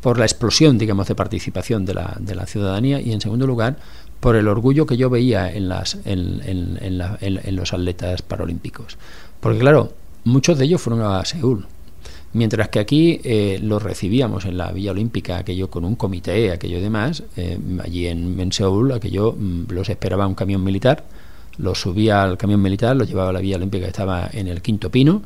por 0.00 0.18
la 0.18 0.24
explosión, 0.24 0.76
digamos, 0.78 1.06
de 1.08 1.14
participación 1.14 1.84
de 1.84 1.94
la, 1.94 2.16
de 2.18 2.34
la 2.34 2.46
ciudadanía 2.46 3.00
y, 3.00 3.12
en 3.12 3.20
segundo 3.20 3.46
lugar, 3.46 3.76
por 4.20 4.36
el 4.36 4.48
orgullo 4.48 4.86
que 4.86 4.96
yo 4.96 5.10
veía 5.10 5.52
en, 5.52 5.68
las, 5.68 5.98
en, 6.04 6.40
en, 6.80 7.56
los 7.56 7.72
atletas 7.72 8.22
paralímpicos. 8.22 8.98
Porque 9.40 9.58
claro, 9.60 9.92
muchos 10.24 10.58
de 10.58 10.64
ellos 10.64 10.82
fueron 10.82 11.02
a 11.02 11.24
Seúl, 11.24 11.66
mientras 12.32 12.68
que 12.68 12.80
aquí 12.80 13.20
eh, 13.22 13.60
los 13.62 13.82
recibíamos 13.82 14.44
en 14.44 14.58
la 14.58 14.72
Villa 14.72 14.90
Olímpica, 14.90 15.38
aquello 15.38 15.70
con 15.70 15.84
un 15.84 15.94
comité, 15.94 16.50
aquello 16.50 16.80
demás, 16.80 17.22
eh, 17.36 17.58
allí 17.82 18.08
en, 18.08 18.52
Seúl, 18.52 18.92
aquello 18.92 19.34
mm, 19.38 19.70
los 19.70 19.88
esperaba 19.88 20.26
un 20.26 20.34
camión 20.34 20.64
militar, 20.64 21.04
los 21.58 21.80
subía 21.80 22.22
al 22.22 22.36
camión 22.36 22.60
militar, 22.60 22.96
los 22.96 23.08
llevaba 23.08 23.30
a 23.30 23.32
la 23.32 23.40
Villa 23.40 23.56
Olímpica, 23.56 23.84
que 23.84 23.90
estaba 23.90 24.28
en 24.32 24.48
el 24.48 24.62
Quinto 24.62 24.90
Pino, 24.90 25.22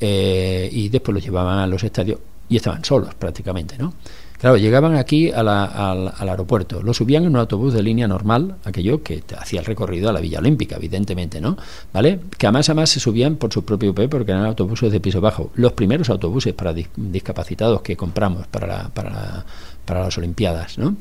eh, 0.00 0.68
y 0.72 0.88
después 0.88 1.14
los 1.14 1.22
llevaban 1.24 1.58
a 1.58 1.66
los 1.66 1.84
estadios 1.84 2.18
y 2.48 2.56
estaban 2.56 2.84
solos 2.84 3.14
prácticamente, 3.14 3.76
¿no? 3.78 3.92
Claro, 4.40 4.56
llegaban 4.56 4.96
aquí 4.96 5.30
al, 5.30 5.48
aeropuerto, 5.48 6.82
lo 6.82 6.94
subían 6.94 7.24
en 7.24 7.30
un 7.30 7.36
autobús 7.36 7.74
de 7.74 7.82
línea 7.82 8.08
normal, 8.08 8.56
aquello 8.64 9.02
que 9.02 9.22
hacía 9.38 9.60
el 9.60 9.66
recorrido 9.66 10.08
a 10.08 10.14
la 10.14 10.20
Villa 10.20 10.38
Olímpica, 10.38 10.76
evidentemente, 10.76 11.42
¿no? 11.42 11.58
¿Vale? 11.92 12.20
Que 12.38 12.46
además, 12.46 12.70
además 12.70 12.88
se 12.88 13.00
subían 13.00 13.36
por 13.36 13.52
su 13.52 13.66
propio 13.66 13.94
pie 13.94 14.08
porque 14.08 14.32
eran 14.32 14.46
autobuses 14.46 14.90
de 14.90 14.98
piso 14.98 15.20
bajo. 15.20 15.50
Los 15.56 15.72
primeros 15.72 16.08
autobuses 16.08 16.54
para 16.54 16.72
discapacitados 16.72 17.82
que 17.82 17.98
compramos 17.98 18.46
para, 18.46 18.88
para, 18.88 19.44
para 19.84 20.04
las 20.04 20.16
Olimpiadas, 20.16 20.78
¿no? 20.78 20.96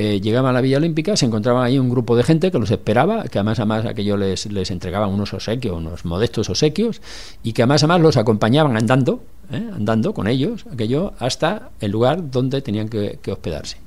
Eh, 0.00 0.20
llegaban 0.20 0.50
a 0.50 0.52
la 0.52 0.60
Villa 0.60 0.76
Olímpica, 0.76 1.16
se 1.16 1.26
encontraban 1.26 1.64
ahí 1.64 1.76
un 1.76 1.90
grupo 1.90 2.14
de 2.14 2.22
gente 2.22 2.52
que 2.52 2.58
los 2.60 2.70
esperaba, 2.70 3.24
que 3.24 3.40
además 3.40 3.58
además 3.58 3.84
aquello 3.84 4.16
les, 4.16 4.46
les 4.46 4.70
entregaban 4.70 5.10
unos 5.10 5.34
obsequios, 5.34 5.76
unos 5.76 6.04
modestos 6.04 6.48
obsequios, 6.48 7.02
y 7.42 7.52
que 7.52 7.62
además 7.62 7.82
además 7.82 8.02
los 8.02 8.16
acompañaban 8.16 8.76
andando, 8.76 9.24
¿eh? 9.50 9.68
andando 9.74 10.14
con 10.14 10.28
ellos, 10.28 10.66
aquello 10.72 11.14
hasta 11.18 11.70
el 11.80 11.90
lugar 11.90 12.30
donde 12.30 12.62
tenían 12.62 12.88
que, 12.88 13.18
hospedarse. 13.28 13.78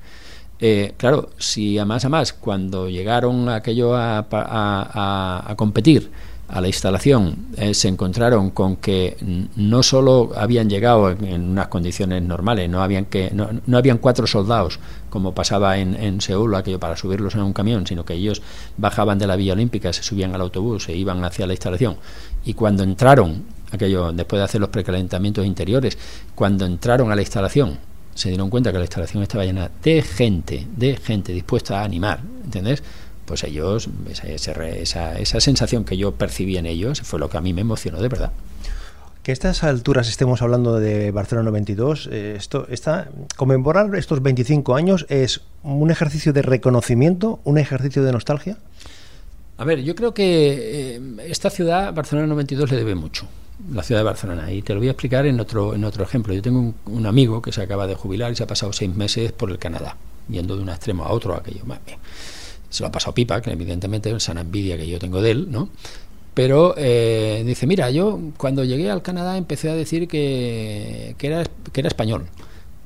Eh, 0.60 0.96
claro, 0.98 1.30
si 1.38 1.78
además 1.78 2.04
además 2.04 2.34
cuando 2.34 2.90
llegaron 2.90 3.48
aquello 3.48 3.96
a, 3.96 4.28
a, 4.30 5.46
a 5.50 5.56
competir, 5.56 6.12
a 6.52 6.60
la 6.60 6.68
instalación, 6.68 7.48
eh, 7.56 7.74
se 7.74 7.88
encontraron 7.88 8.50
con 8.52 8.76
que 8.76 9.16
no 9.56 9.84
solo 9.84 10.32
habían 10.36 10.70
llegado 10.70 11.10
en, 11.10 11.52
unas 11.52 11.70
condiciones 11.70 12.22
normales, 12.22 12.70
no 12.70 12.84
habían 12.84 13.06
que 13.06 13.32
no, 13.34 13.50
no 13.66 13.78
habían 13.78 14.00
cuatro 14.00 14.28
soldados 14.28 14.80
como 15.10 15.34
pasaba 15.34 15.78
en, 15.78 15.96
en, 15.96 16.20
Seúl 16.20 16.54
aquello 16.56 16.80
para 16.80 16.98
subirlos 16.98 17.36
en 17.36 17.42
un 17.42 17.54
camión, 17.54 17.88
sino 17.88 18.04
que 18.04 18.16
ellos 18.16 18.42
bajaban 18.78 19.18
de 19.18 19.28
la 19.28 19.38
Villa 19.38 19.54
Olímpica, 19.54 19.94
se 19.94 20.04
subían 20.04 20.36
al 20.36 20.42
autobús, 20.42 20.84
se 20.84 20.96
iban 20.96 21.24
hacia 21.24 21.48
la 21.48 21.54
instalación 21.54 21.96
y 22.44 22.54
cuando 22.54 22.84
entraron 22.84 23.46
aquello 23.72 24.12
después 24.12 24.42
de 24.42 24.44
hacer 24.44 24.60
los 24.60 24.70
precalentamientos 24.70 25.46
interiores, 25.46 25.98
cuando 26.36 26.66
entraron 26.66 27.12
a 27.12 27.16
la 27.16 27.22
instalación 27.22 27.80
se 28.14 28.28
dieron 28.28 28.50
cuenta 28.50 28.74
que 28.74 28.78
la 28.78 28.84
instalación 28.84 29.24
estaba 29.24 29.46
llena 29.46 29.72
de 29.82 30.02
gente, 30.02 30.68
de 30.76 30.98
gente 30.98 31.32
dispuesta 31.32 31.80
a 31.80 31.86
animar, 31.86 32.20
¿entendés? 32.44 32.84
Pues 33.32 33.46
ellos, 33.46 33.88
esa, 34.10 34.52
esa, 34.52 35.18
esa 35.18 35.40
sensación 35.40 35.86
que 35.86 35.96
yo 35.96 36.12
percibí 36.12 36.58
en 36.58 36.66
ellos 36.66 37.00
fue 37.00 37.18
lo 37.18 37.30
que 37.30 37.38
a 37.38 37.42
mí 37.42 37.54
me 37.54 37.62
emocionó 37.62 38.02
de 38.02 38.10
verdad. 38.10 38.34
Que 39.24 39.32
a 39.32 39.34
estas 39.34 39.64
alturas 39.64 40.10
estemos 40.10 40.42
hablando 40.42 40.82
de 40.82 41.12
Barcelona 41.12 41.46
92, 41.46 42.10
eh, 42.12 42.34
esto 42.36 42.68
está 42.68 43.08
conmemorar 43.38 43.96
estos 43.96 44.22
25 44.22 44.76
años 44.76 45.06
es 45.08 45.40
un 45.64 45.92
ejercicio 45.92 46.34
de 46.34 46.42
reconocimiento, 46.42 47.40
un 47.46 47.58
ejercicio 47.58 48.04
de 48.04 48.12
nostalgia. 48.12 48.58
A 49.56 49.64
ver, 49.64 49.82
yo 49.82 49.96
creo 49.96 50.14
que 50.14 50.96
eh, 50.98 51.02
esta 51.26 51.50
ciudad, 51.50 51.94
Barcelona 51.94 52.28
92, 52.28 52.70
le 52.70 52.76
debe 52.76 52.96
mucho 52.96 53.30
la 53.74 53.82
ciudad 53.82 54.02
de 54.02 54.06
Barcelona. 54.06 54.52
Y 54.52 54.62
te 54.62 54.74
lo 54.74 54.82
voy 54.82 54.90
a 54.90 54.92
explicar 54.92 55.26
en 55.26 55.40
otro, 55.40 55.74
en 55.74 55.86
otro 55.86 56.04
ejemplo. 56.04 56.34
Yo 56.34 56.42
tengo 56.42 56.74
un, 56.86 57.06
amigo 57.06 57.42
que 57.42 57.54
se 57.54 57.62
acaba 57.62 57.88
de 57.88 57.96
jubilar 57.96 58.34
y 58.34 58.36
se 58.36 58.44
ha 58.44 58.48
pasado 58.48 58.74
seis 58.74 58.94
meses 58.94 59.32
por 59.32 59.52
el 59.52 59.58
Canadá, 59.58 59.96
yendo 60.28 60.58
de 60.58 60.64
un 60.64 60.70
extremo 60.70 61.06
a 61.06 61.14
otro, 61.14 61.34
aquello. 61.34 61.62
Se 62.72 62.82
lo 62.82 62.88
ha 62.88 62.92
pasado 62.92 63.14
pipa, 63.14 63.40
que 63.42 63.52
evidentemente 63.52 64.10
es 64.10 64.28
una 64.30 64.42
envidia 64.42 64.76
que 64.78 64.88
yo 64.88 64.98
tengo 64.98 65.22
de 65.22 65.32
él, 65.32 65.52
¿no? 65.52 65.70
Pero 66.34 66.74
eh, 66.78 67.44
dice, 67.46 67.68
mira, 67.68 67.92
yo 67.92 68.20
cuando 68.38 68.64
llegué 68.64 68.90
al 68.90 69.04
Canadá 69.04 69.38
empecé 69.38 69.70
a 69.70 69.76
decir 69.76 70.08
que, 70.08 71.14
que, 71.20 71.28
era, 71.28 71.44
que 71.44 71.82
era 71.82 71.90
español. 71.90 72.26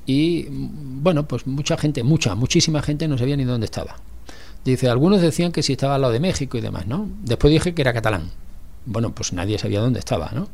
Y 0.05 0.47
bueno, 0.49 1.27
pues 1.27 1.47
mucha 1.47 1.77
gente, 1.77 2.03
mucha, 2.03 2.35
muchísima 2.35 2.81
gente 2.81 3.07
no 3.07 3.17
sabía 3.17 3.37
ni 3.37 3.45
dónde 3.45 3.65
estaba. 3.65 3.95
Dice, 4.65 4.89
algunos 4.89 5.21
decían 5.21 5.53
que 5.53 5.63
si 5.63 5.73
estaba 5.73 5.95
al 5.95 6.01
lado 6.01 6.13
de 6.13 6.19
México 6.19 6.57
y 6.57 6.61
demás, 6.61 6.85
¿no? 6.87 7.07
Después 7.23 7.53
dije 7.53 7.73
que 7.73 7.81
era 7.81 7.93
catalán 7.93 8.31
bueno, 8.85 9.13
pues 9.13 9.33
nadie 9.33 9.57
sabía 9.57 9.81
dónde 9.81 9.99
estaba, 9.99 10.31
¿no? 10.33 10.47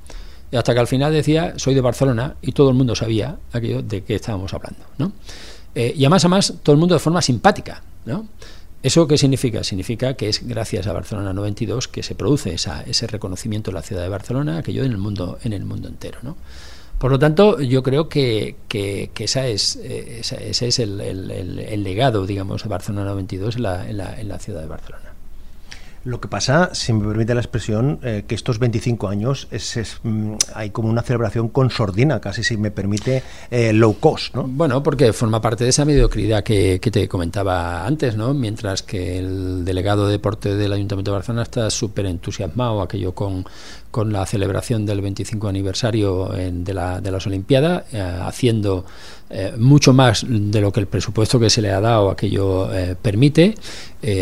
Y 0.52 0.56
hasta 0.56 0.74
que 0.74 0.80
al 0.80 0.88
final 0.88 1.14
decía, 1.14 1.54
soy 1.58 1.76
de 1.76 1.82
Barcelona, 1.82 2.36
y 2.42 2.52
todo 2.52 2.70
el 2.70 2.76
mundo 2.76 2.96
sabía 2.96 3.38
aquello 3.54 3.82
de 3.82 4.04
qué 4.04 4.16
estábamos 4.16 4.54
hablando, 4.54 4.84
¿no? 4.98 5.12
Eh, 5.76 5.94
y 5.96 6.04
además, 6.04 6.24
además, 6.26 6.54
todo 6.64 6.74
el 6.74 6.80
mundo 6.80 6.96
de 6.96 7.00
forma 7.00 7.22
simpática, 7.22 7.82
¿no? 8.06 8.28
¿Eso 8.84 9.08
qué 9.08 9.18
significa? 9.18 9.64
Significa 9.64 10.16
que 10.16 10.28
es 10.30 10.48
gracias 10.48 10.88
a 10.88 10.94
Barcelona 10.94 11.34
92 11.34 11.88
que 11.88 12.02
se 12.02 12.16
produce 12.16 12.54
esa, 12.54 12.82
ese 12.82 13.06
reconocimiento 13.06 13.70
de 13.70 13.76
la 13.76 13.84
ciudad 13.84 14.02
de 14.02 14.10
Barcelona, 14.10 14.58
aquello 14.58 14.84
en 14.84 14.92
el 14.92 14.98
mundo, 14.98 15.38
en 15.44 15.54
el 15.54 15.66
mundo 15.66 15.88
entero, 15.88 16.20
¿no? 16.24 16.36
Por 16.98 17.10
lo 17.10 17.18
tanto, 17.18 17.60
yo 17.60 17.82
creo 17.82 18.10
que, 18.10 18.58
que, 18.68 19.10
esa 19.18 19.48
es, 19.48 19.76
eh, 19.78 20.22
ese 20.22 20.68
es 20.68 20.78
el, 20.78 21.02
el, 21.02 21.84
legado, 21.84 22.28
digamos, 22.28 22.62
de 22.62 22.70
Barcelona 22.70 23.06
92 23.06 23.56
en 23.56 23.64
la, 23.64 23.90
en 23.90 23.98
la, 23.98 24.20
en 24.20 24.28
la 24.28 24.38
ciudad 24.38 24.62
de 24.62 24.68
Barcelona. 24.68 25.11
Lo 26.04 26.20
que 26.20 26.28
pasa, 26.28 26.74
si 26.74 26.94
me 26.94 27.08
permite 27.08 27.36
la 27.36 27.42
expresión, 27.42 28.00
eh, 28.02 28.24
que 28.28 28.34
estos 28.34 28.58
25 28.58 29.08
años 29.08 29.48
es, 29.52 30.00
mm, 30.02 30.34
hay 30.56 30.72
como 30.72 30.90
una 30.90 31.04
celebración 31.04 31.50
con 31.50 31.70
sordina, 31.70 32.20
casi 32.20 32.44
si 32.44 32.58
me 32.58 32.72
permite, 32.72 33.22
eh, 33.52 33.72
low 33.72 34.00
cost, 34.00 34.34
¿no? 34.34 34.44
Bueno, 34.48 34.82
porque 34.82 35.14
forma 35.14 35.42
parte 35.42 35.64
de 35.64 35.70
esa 35.70 35.86
mediocridad 35.86 36.44
que, 36.44 36.80
te 36.92 37.08
comentaba 37.08 37.86
antes, 37.86 38.18
¿no? 38.18 38.34
Mientras 38.34 38.82
que 38.82 39.20
el 39.20 39.64
delegado 39.64 40.08
de 40.08 40.14
deporte 40.14 40.56
del 40.56 40.74
Ayuntamiento 40.74 41.12
de 41.12 41.18
Barcelona 41.18 41.44
está 41.44 41.70
súper 41.70 42.08
entusiasmado, 42.08 42.82
aquello 42.82 43.14
con, 43.14 43.46
con 43.92 44.12
la 44.14 44.26
celebración 44.26 44.86
del 44.86 45.02
25 45.02 45.48
aniversario 45.50 46.30
de, 46.30 46.74
la, 46.74 47.02
de 47.02 47.12
las 47.12 47.28
Olimpiadas, 47.28 47.84
eh, 47.94 48.00
haciendo 48.00 48.86
eh, 49.30 49.54
mucho 49.58 49.94
más 49.94 50.26
de 50.28 50.62
lo 50.62 50.72
que 50.72 50.80
el 50.80 50.88
presupuesto 50.88 51.40
que 51.40 51.50
se 51.50 51.62
le 51.62 51.72
ha 51.72 51.80
dado 51.80 52.10
aquello 52.10 52.74
eh, 52.74 52.96
permite. 53.00 53.56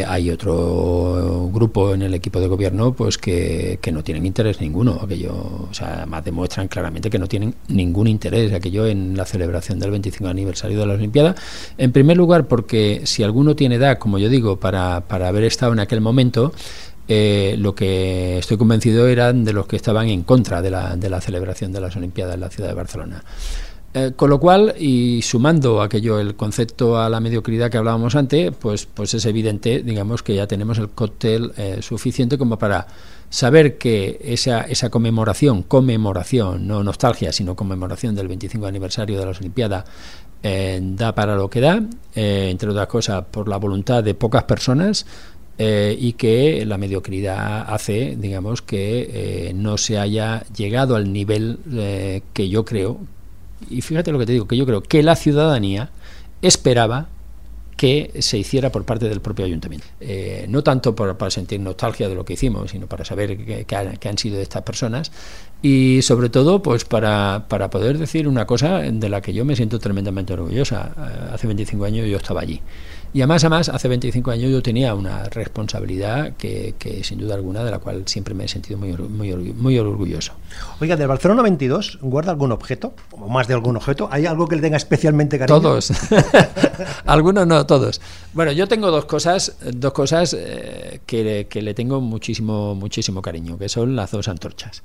Hay 0.07 0.29
otro 0.29 1.49
grupo 1.53 1.93
en 1.93 2.01
el 2.01 2.13
equipo 2.13 2.41
de 2.41 2.47
gobierno 2.47 2.91
pues 2.91 3.17
que, 3.17 3.79
que, 3.81 3.93
no 3.93 4.03
tienen 4.03 4.25
interés 4.25 4.59
ninguno. 4.59 4.99
Aquello, 5.01 5.33
o 5.69 5.73
sea, 5.73 5.93
además 5.99 6.25
demuestran 6.25 6.67
claramente 6.67 7.09
que 7.09 7.17
no 7.17 7.27
tienen 7.27 7.55
ningún 7.69 8.07
interés 8.07 8.51
aquello 8.51 8.85
en 8.85 9.15
la 9.15 9.23
celebración 9.23 9.79
del 9.79 9.91
25 9.91 10.27
aniversario 10.27 10.79
de 10.79 10.85
la 10.85 10.95
Olimpiada. 10.95 11.33
En 11.77 11.93
primer 11.93 12.17
lugar, 12.17 12.47
porque 12.47 13.03
si 13.05 13.23
alguno 13.23 13.55
tiene 13.55 13.75
edad, 13.75 13.99
como 13.99 14.19
yo 14.19 14.27
digo, 14.27 14.59
para, 14.59 15.07
para 15.07 15.29
haber 15.29 15.45
estado 15.45 15.71
en 15.71 15.79
aquel 15.79 16.01
momento, 16.01 16.51
lo 17.09 17.73
que 17.73 18.37
estoy 18.37 18.57
convencido 18.57 19.07
eran 19.07 19.43
de 19.43 19.51
los 19.51 19.65
que 19.65 19.75
estaban 19.75 20.07
en 20.09 20.23
contra 20.23 20.61
de 20.61 20.69
la, 20.69 20.95
de 20.95 21.09
la 21.09 21.19
celebración 21.19 21.71
de 21.71 21.81
las 21.81 21.95
Olimpiadas 21.95 22.35
en 22.35 22.41
la 22.41 22.49
ciudad 22.49 22.69
de 22.69 22.75
Barcelona. 22.75 23.23
Eh, 23.91 24.11
con 24.15 24.29
lo 24.29 24.39
cual, 24.39 24.75
y 24.77 25.19
sumando 25.23 25.81
aquello, 25.81 26.19
el 26.19 26.35
concepto 26.35 26.99
a 26.99 27.09
la 27.09 27.19
mediocridad 27.19 27.71
que 27.71 27.77
hablábamos 27.77 28.15
antes, 28.15 28.51
pues, 28.59 28.85
pues 28.85 29.15
es 29.15 29.25
evidente, 29.25 29.81
digamos, 29.81 30.21
que 30.21 30.35
ya 30.35 30.45
tenemos 30.45 30.77
el 30.77 30.89
cóctel 30.89 31.51
eh, 31.57 31.79
suficiente 31.81 32.37
como 32.37 32.59
para 32.59 32.85
saber 33.31 33.79
que 33.79 34.19
esa, 34.23 34.61
esa 34.61 34.91
conmemoración, 34.91 35.63
conmemoración, 35.63 36.67
no 36.67 36.83
nostalgia, 36.83 37.33
sino 37.33 37.55
conmemoración 37.55 38.13
del 38.13 38.27
25 38.27 38.67
aniversario 38.67 39.19
de 39.19 39.25
las 39.25 39.39
Olimpiadas, 39.39 39.85
eh, 40.43 40.79
da 40.81 41.15
para 41.15 41.35
lo 41.35 41.49
que 41.49 41.59
da, 41.59 41.81
entre 42.13 42.69
otras 42.69 42.87
cosas 42.87 43.25
por 43.31 43.49
la 43.49 43.57
voluntad 43.57 44.03
de 44.03 44.13
pocas 44.13 44.43
personas, 44.43 45.05
y 45.59 46.13
que 46.13 46.65
la 46.65 46.77
mediocridad 46.77 47.65
hace, 47.67 48.15
digamos, 48.17 48.61
que 48.61 49.51
no 49.55 49.77
se 49.77 49.99
haya 49.99 50.45
llegado 50.55 50.95
al 50.95 51.11
nivel 51.11 51.59
que 52.33 52.49
yo 52.49 52.63
creo 52.63 52.99
y 53.69 53.81
fíjate 53.81 54.11
lo 54.11 54.19
que 54.19 54.25
te 54.25 54.33
digo, 54.33 54.47
que 54.47 54.57
yo 54.57 54.65
creo 54.65 54.81
que 54.81 55.03
la 55.03 55.15
ciudadanía 55.15 55.89
esperaba 56.41 57.09
que 57.75 58.11
se 58.19 58.37
hiciera 58.37 58.73
por 58.73 58.83
parte 58.83 59.07
del 59.07 59.21
propio 59.21 59.45
ayuntamiento. 59.45 59.87
Eh, 60.01 60.45
no 60.49 60.63
tanto 60.63 60.93
para 60.95 61.29
sentir 61.29 61.61
nostalgia 61.61 62.09
de 62.09 62.15
lo 62.15 62.25
que 62.25 62.33
hicimos, 62.33 62.71
sino 62.71 62.87
para 62.87 63.05
saber 63.05 63.65
qué 63.65 63.75
han, 63.75 64.17
sido 64.17 64.35
de 64.35 64.43
estas 64.43 64.63
personas 64.63 65.13
y 65.61 66.01
sobre 66.01 66.29
todo 66.29 66.61
pues 66.61 66.83
para, 66.83 67.45
para 67.47 67.69
poder 67.69 67.97
decir 67.97 68.27
una 68.27 68.45
cosa 68.45 68.79
de 68.79 69.09
la 69.09 69.21
que 69.21 69.31
yo 69.31 69.45
me 69.45 69.55
siento 69.55 69.79
tremendamente 69.79 70.33
orgullosa. 70.33 70.91
Eh, 70.97 71.33
hace 71.33 71.47
25 71.47 71.85
años 71.85 72.07
yo 72.07 72.17
estaba 72.17 72.41
allí. 72.41 72.59
Y 73.13 73.21
además, 73.21 73.43
además, 73.43 73.69
hace 73.69 73.87
25 73.87 74.31
años 74.31 74.51
yo 74.51 74.61
tenía 74.61 74.93
una 74.93 75.23
responsabilidad 75.25 76.33
que, 76.37 76.75
que, 76.77 77.03
sin 77.03 77.19
duda 77.19 77.35
alguna, 77.35 77.63
de 77.63 77.71
la 77.71 77.79
cual 77.79 78.03
siempre 78.05 78.33
me 78.33 78.45
he 78.45 78.47
sentido 78.47 78.77
muy, 78.77 78.93
muy, 78.93 79.33
muy 79.53 79.79
orgulloso. 79.79 80.33
Oiga, 80.79 80.95
¿del 80.95 81.07
Barcelona 81.07 81.41
22 81.41 81.99
guarda 82.01 82.31
algún 82.31 82.51
objeto? 82.51 82.93
¿O 83.11 83.27
más 83.27 83.47
de 83.47 83.55
algún 83.55 83.75
objeto? 83.77 84.07
¿Hay 84.11 84.25
algo 84.25 84.47
que 84.47 84.57
le 84.57 84.61
tenga 84.61 84.77
especialmente 84.77 85.39
cariño? 85.39 85.59
Todos. 85.59 85.91
Algunos 87.05 87.47
no, 87.47 87.65
todos. 87.65 87.99
Bueno, 88.33 88.51
yo 88.51 88.67
tengo 88.67 88.91
dos 88.91 89.05
cosas, 89.05 89.55
dos 89.73 89.93
cosas 89.93 90.35
eh, 90.37 91.01
que, 91.05 91.47
que 91.49 91.61
le 91.61 91.73
tengo 91.73 92.01
muchísimo, 92.01 92.75
muchísimo 92.75 93.21
cariño, 93.21 93.57
que 93.57 93.69
son 93.69 93.95
las 93.95 94.11
dos 94.11 94.27
antorchas. 94.27 94.83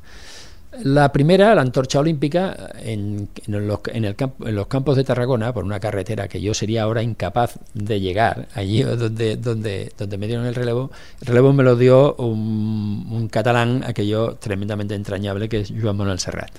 La 0.83 1.13
primera, 1.13 1.55
la 1.55 1.63
antorcha 1.63 2.01
olímpica, 2.01 2.71
en, 2.79 3.29
los, 3.47 3.81
en, 3.93 4.05
el 4.05 4.17
en, 4.19 4.55
los, 4.55 4.67
campos 4.67 4.97
de 4.97 5.05
Tarragona, 5.05 5.53
por 5.53 5.65
una 5.65 5.79
carretera 5.79 6.29
que 6.29 6.41
yo 6.41 6.53
sería 6.55 6.83
ahora 6.83 7.03
incapaz 7.03 7.59
de 7.75 8.01
llegar, 8.01 8.49
allí 8.55 8.83
donde, 8.83 9.37
donde, 9.37 9.93
donde 9.97 10.19
me 10.19 10.27
dieron 10.27 10.47
el 10.47 10.55
relevo, 10.55 10.91
el 11.21 11.27
relevo 11.27 11.53
me 11.53 11.63
lo 11.63 11.77
dio 11.77 12.15
un, 12.17 13.07
un 13.11 13.29
catalán, 13.29 13.85
aquello 13.87 14.37
tremendamente 14.37 14.95
entrañable, 14.95 15.49
que 15.49 15.61
es 15.61 15.73
Joan 15.81 15.97
Manuel 15.97 16.19
Serrat. 16.19 16.53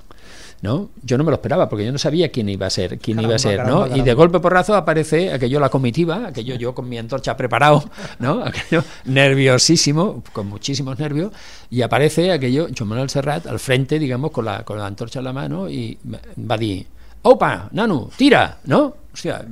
¿No? 0.66 0.90
Yo 1.04 1.16
no 1.20 1.24
me 1.24 1.30
lo 1.30 1.36
esperaba 1.36 1.70
porque 1.70 1.86
yo 1.86 1.92
no 1.92 2.00
sabía 2.00 2.32
quién 2.32 2.50
iba 2.50 2.66
a 2.66 2.72
ser, 2.72 2.98
quién 2.98 3.20
iba 3.20 3.36
a 3.36 3.40
ser, 3.40 3.68
¿no? 3.68 3.86
Y 3.96 4.02
de 4.02 4.16
golpe 4.16 4.40
porrazo 4.40 4.74
aparece 4.74 5.32
aquello 5.32 5.60
la 5.60 5.70
comitiva, 5.70 6.26
aquello 6.28 6.56
yo 6.56 6.74
con 6.74 6.90
mi 6.90 6.98
antorcha 6.98 7.38
preparado, 7.38 7.84
¿no? 8.18 8.44
Aquello 8.46 8.84
nerviosísimo, 9.06 10.24
con 10.34 10.48
muchísimos 10.48 10.98
nervios, 10.98 11.32
y 11.70 11.84
aparece 11.84 12.32
aquello 12.32 12.68
Joan 12.76 12.90
Manuel 12.90 13.10
Serrat 13.10 13.46
al 13.46 13.60
frente, 13.60 14.00
digamos, 14.00 14.32
con 14.32 14.46
la, 14.46 14.64
con 14.64 14.80
la 14.80 14.88
antorcha 14.88 15.20
en 15.20 15.26
la 15.26 15.34
mano 15.34 15.70
y 15.70 16.00
va 16.04 16.56
a 16.56 16.58
decir, 16.58 16.88
¡Opa! 17.22 17.70
Nanu, 17.72 18.10
tira! 18.16 18.60
¿No? 18.66 18.96
O 19.12 19.18
sea, 19.18 19.46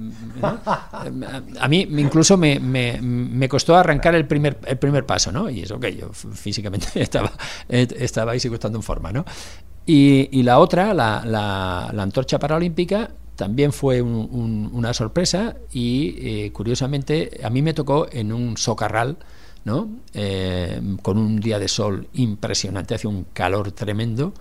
a 1.60 1.68
mí 1.68 1.88
incluso 1.90 2.38
me, 2.38 2.60
me, 2.60 3.00
me, 3.02 3.48
costó 3.48 3.76
arrancar 3.76 4.14
el 4.14 4.28
primer, 4.28 4.58
el 4.66 4.78
primer 4.78 5.06
paso, 5.06 5.32
¿no? 5.32 5.50
Y 5.50 5.62
eso 5.62 5.80
que 5.80 5.96
yo 5.96 6.12
físicamente 6.12 6.88
estaba, 7.02 7.32
estaba 7.70 8.34
ahí 8.34 8.38
estando 8.38 8.78
en 8.78 8.84
forma, 8.84 9.12
¿no? 9.12 9.26
Y, 9.86 10.44
la 10.44 10.60
otra, 10.60 10.94
la, 10.94 11.24
la, 11.26 12.04
antorcha 12.04 12.40
paralímpica, 12.40 13.12
también 13.36 13.74
fue 13.74 14.02
una 14.02 14.94
sorpresa 14.94 15.56
y 15.72 16.16
eh, 16.18 16.52
curiosamente 16.54 17.42
a 17.44 17.50
mí 17.50 17.62
me 17.62 17.74
tocó 17.74 18.08
en 18.12 18.32
un 18.32 18.58
socarral, 18.58 19.18
¿no? 19.66 19.90
Eh, 20.14 20.80
con 21.02 21.18
un 21.18 21.40
día 21.40 21.60
de 21.60 21.68
sol 21.68 22.08
impresionante, 22.14 22.96
hace 22.96 23.08
un 23.08 23.26
calor 23.34 23.72
tremendo, 23.72 24.34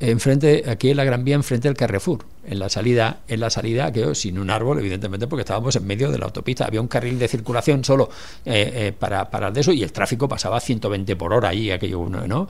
enfrente, 0.00 0.64
aquí 0.68 0.90
en 0.90 0.96
la 0.96 1.04
Gran 1.04 1.24
Vía, 1.24 1.34
enfrente 1.34 1.68
del 1.68 1.76
Carrefour, 1.76 2.24
en 2.44 2.58
la 2.58 2.68
salida, 2.68 3.20
en 3.28 3.40
la 3.40 3.50
salida, 3.50 3.92
que 3.92 4.14
sin 4.14 4.38
un 4.38 4.50
árbol, 4.50 4.78
evidentemente, 4.78 5.26
porque 5.26 5.42
estábamos 5.42 5.76
en 5.76 5.86
medio 5.86 6.10
de 6.10 6.18
la 6.18 6.24
autopista, 6.24 6.64
había 6.64 6.80
un 6.80 6.88
carril 6.88 7.18
de 7.18 7.28
circulación 7.28 7.84
solo 7.84 8.08
eh, 8.44 8.92
para, 8.98 9.30
para 9.30 9.50
de 9.50 9.60
eso 9.60 9.72
y 9.72 9.82
el 9.82 9.92
tráfico 9.92 10.28
pasaba 10.28 10.56
a 10.56 10.60
120 10.60 11.14
por 11.16 11.32
hora 11.32 11.50
ahí, 11.50 11.70
aquello, 11.70 12.08
¿no? 12.08 12.48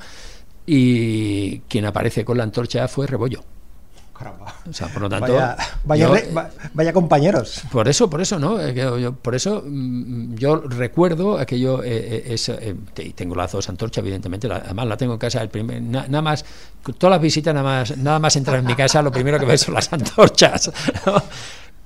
Y 0.70 1.60
quien 1.60 1.86
aparece 1.86 2.26
con 2.26 2.36
la 2.36 2.44
antorcha 2.44 2.86
fue 2.88 3.06
Rebollo. 3.06 3.42
O 4.68 4.72
sea, 4.72 4.88
por 4.88 5.02
lo 5.02 5.08
tanto. 5.08 5.32
Vaya, 5.84 6.92
compañeros. 6.92 7.62
Por 7.70 7.88
eso, 7.88 8.10
por 8.10 8.20
eso, 8.20 8.38
¿no? 8.38 8.58
por 9.22 9.34
eso 9.34 9.62
mm, 9.64 10.34
yo 10.34 10.56
recuerdo 10.56 11.38
aquello. 11.38 11.82
Eh, 11.82 12.34
eh, 12.34 12.74
eh 12.96 13.12
tengo 13.14 13.34
las 13.34 13.52
dos 13.52 13.68
antorchas, 13.68 14.02
evidentemente. 14.02 14.48
además, 14.50 14.86
la 14.86 14.96
tengo 14.96 15.14
en 15.14 15.18
casa. 15.18 15.40
El 15.40 15.48
primer, 15.48 15.80
nada 15.80 16.20
más, 16.20 16.44
todas 16.98 17.12
las 17.12 17.22
visitas, 17.22 17.54
nada 17.54 17.64
más, 17.64 17.96
nada 17.96 18.18
más 18.18 18.36
entrar 18.36 18.58
en 18.58 18.66
mi 18.66 18.74
casa, 18.74 19.00
lo 19.00 19.12
primero 19.12 19.38
que 19.38 19.46
veo 19.46 19.56
son 19.56 19.74
las 19.74 19.90
antorchas 19.92 20.70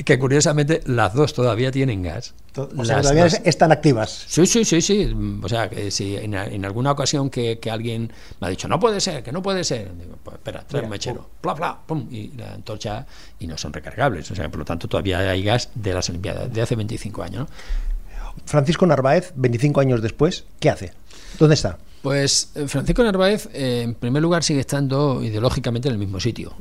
que 0.04 0.18
curiosamente 0.18 0.80
las 0.86 1.14
dos 1.14 1.32
todavía 1.32 1.70
tienen 1.70 2.02
gas. 2.02 2.34
O 2.56 2.84
sea, 2.84 3.00
todavía 3.00 3.26
están 3.26 3.72
activas. 3.72 4.24
Sí, 4.28 4.46
sí, 4.46 4.64
sí, 4.64 4.82
sí. 4.82 5.14
O 5.42 5.48
sea, 5.48 5.70
que 5.70 5.90
si 5.90 6.16
en, 6.16 6.34
alguna 6.64 6.92
ocasión 6.92 7.30
que, 7.30 7.58
alguien 7.70 8.12
me 8.40 8.46
ha 8.46 8.50
dicho, 8.50 8.68
no 8.68 8.78
puede 8.78 9.00
ser, 9.00 9.22
que 9.22 9.32
no 9.32 9.42
puede 9.42 9.64
ser, 9.64 9.96
digo, 9.96 10.18
pues 10.22 10.36
espera, 10.36 10.64
trae 10.66 10.82
un 10.82 10.90
mechero, 10.90 11.30
bla, 11.42 11.54
bla, 11.54 11.78
pum, 11.86 12.06
y 12.10 12.28
la 12.36 12.54
antorcha, 12.54 13.06
y 13.38 13.46
no 13.46 13.56
son 13.56 13.72
recargables. 13.72 14.30
O 14.30 14.34
sea, 14.34 14.48
por 14.48 14.58
lo 14.58 14.64
tanto, 14.64 14.88
todavía 14.88 15.18
hay 15.18 15.42
gas 15.42 15.70
de 15.74 15.94
las 15.94 16.08
Olimpiadas, 16.08 16.52
de 16.52 16.62
hace 16.62 16.76
25 16.76 17.22
años. 17.22 17.48
Francisco 18.44 18.86
Narváez, 18.86 19.32
25 19.36 19.80
años 19.80 20.02
después, 20.02 20.44
¿qué 20.58 20.70
hace? 20.70 20.92
¿Dónde 21.38 21.54
está? 21.54 21.78
Pues 22.02 22.50
eh, 22.56 22.66
Francisco 22.66 23.04
Narváez, 23.04 23.48
eh, 23.54 23.82
en 23.84 23.94
primer 23.94 24.20
lugar, 24.20 24.42
sigue 24.42 24.58
estando 24.58 25.22
ideológicamente 25.22 25.88
en 25.88 25.92
el 25.94 25.98
mismo 25.98 26.18
sitio. 26.18 26.52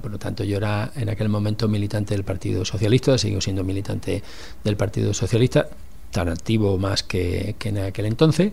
por 0.00 0.10
lo 0.10 0.18
tanto, 0.18 0.44
yo 0.44 0.56
era 0.56 0.92
en 0.94 1.08
aquel 1.08 1.28
momento 1.28 1.66
militante 1.68 2.14
del 2.14 2.22
Partido 2.22 2.64
Socialista, 2.64 3.18
sigo 3.18 3.40
siendo 3.40 3.64
militante 3.64 4.22
del 4.62 4.76
Partido 4.76 5.12
Socialista, 5.12 5.68
tan 6.12 6.28
activo 6.28 6.78
más 6.78 7.02
que, 7.02 7.56
en 7.64 7.78
aquel 7.78 8.06
entonces, 8.06 8.52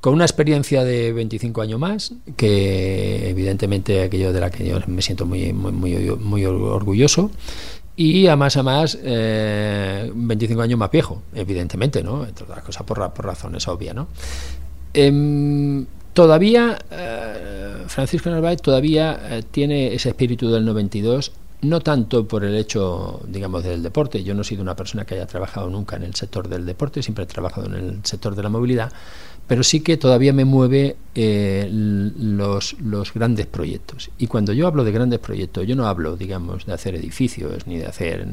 con 0.00 0.14
una 0.14 0.24
experiencia 0.24 0.82
de 0.82 1.12
25 1.12 1.62
años 1.62 1.78
más, 1.78 2.12
que 2.36 3.30
evidentemente 3.30 4.02
aquello 4.02 4.32
de 4.32 4.40
la 4.40 4.50
que 4.50 4.66
yo 4.66 4.80
me 4.88 5.00
siento 5.00 5.26
muy, 5.26 5.52
muy, 5.52 5.72
muy, 5.72 6.44
orgulloso 6.44 7.30
y 7.94 8.26
a 8.26 8.36
más 8.36 8.56
a 8.56 8.62
más 8.64 8.98
eh, 9.00 10.10
25 10.12 10.60
años 10.62 10.78
más 10.78 10.90
viejo, 10.90 11.22
evidentemente, 11.34 12.02
¿no? 12.02 12.24
Entre 12.26 12.44
otras 12.44 12.64
cosas 12.64 12.82
por, 12.84 13.12
por 13.12 13.24
razones 13.24 13.66
obvias, 13.68 13.94
¿no? 13.94 14.08
Em, 14.94 15.86
todavía, 16.12 16.78
eh, 16.90 17.84
Francisco 17.86 18.30
Narváez 18.30 18.60
todavía 18.62 19.18
eh, 19.30 19.42
tiene 19.50 19.94
ese 19.94 20.10
espíritu 20.10 20.50
del 20.50 20.64
92, 20.64 21.32
no 21.60 21.80
tanto 21.80 22.26
por 22.26 22.44
el 22.44 22.54
hecho, 22.54 23.20
digamos, 23.26 23.64
del 23.64 23.82
deporte. 23.82 24.22
Yo 24.22 24.34
no 24.34 24.42
he 24.42 24.44
sido 24.44 24.62
una 24.62 24.76
persona 24.76 25.04
que 25.04 25.14
haya 25.14 25.26
trabajado 25.26 25.68
nunca 25.68 25.96
en 25.96 26.04
el 26.04 26.14
sector 26.14 26.48
del 26.48 26.64
deporte, 26.64 27.02
siempre 27.02 27.24
he 27.24 27.26
trabajado 27.26 27.66
en 27.66 27.74
el 27.74 28.00
sector 28.04 28.34
de 28.36 28.42
la 28.44 28.48
movilidad, 28.48 28.92
pero 29.46 29.62
sí 29.62 29.80
que 29.80 29.96
todavía 29.96 30.32
me 30.32 30.44
mueve 30.44 30.96
eh, 31.14 31.68
los, 31.70 32.76
los, 32.80 33.12
grandes 33.12 33.46
proyectos. 33.46 34.10
Y 34.18 34.26
cuando 34.28 34.52
yo 34.52 34.66
hablo 34.66 34.84
de 34.84 34.92
grandes 34.92 35.18
proyectos, 35.18 35.66
yo 35.66 35.74
no 35.74 35.86
hablo, 35.86 36.16
digamos, 36.16 36.66
de 36.66 36.74
hacer 36.74 36.94
edificios, 36.94 37.66
ni 37.66 37.78
de 37.78 37.86
hacer 37.86 38.26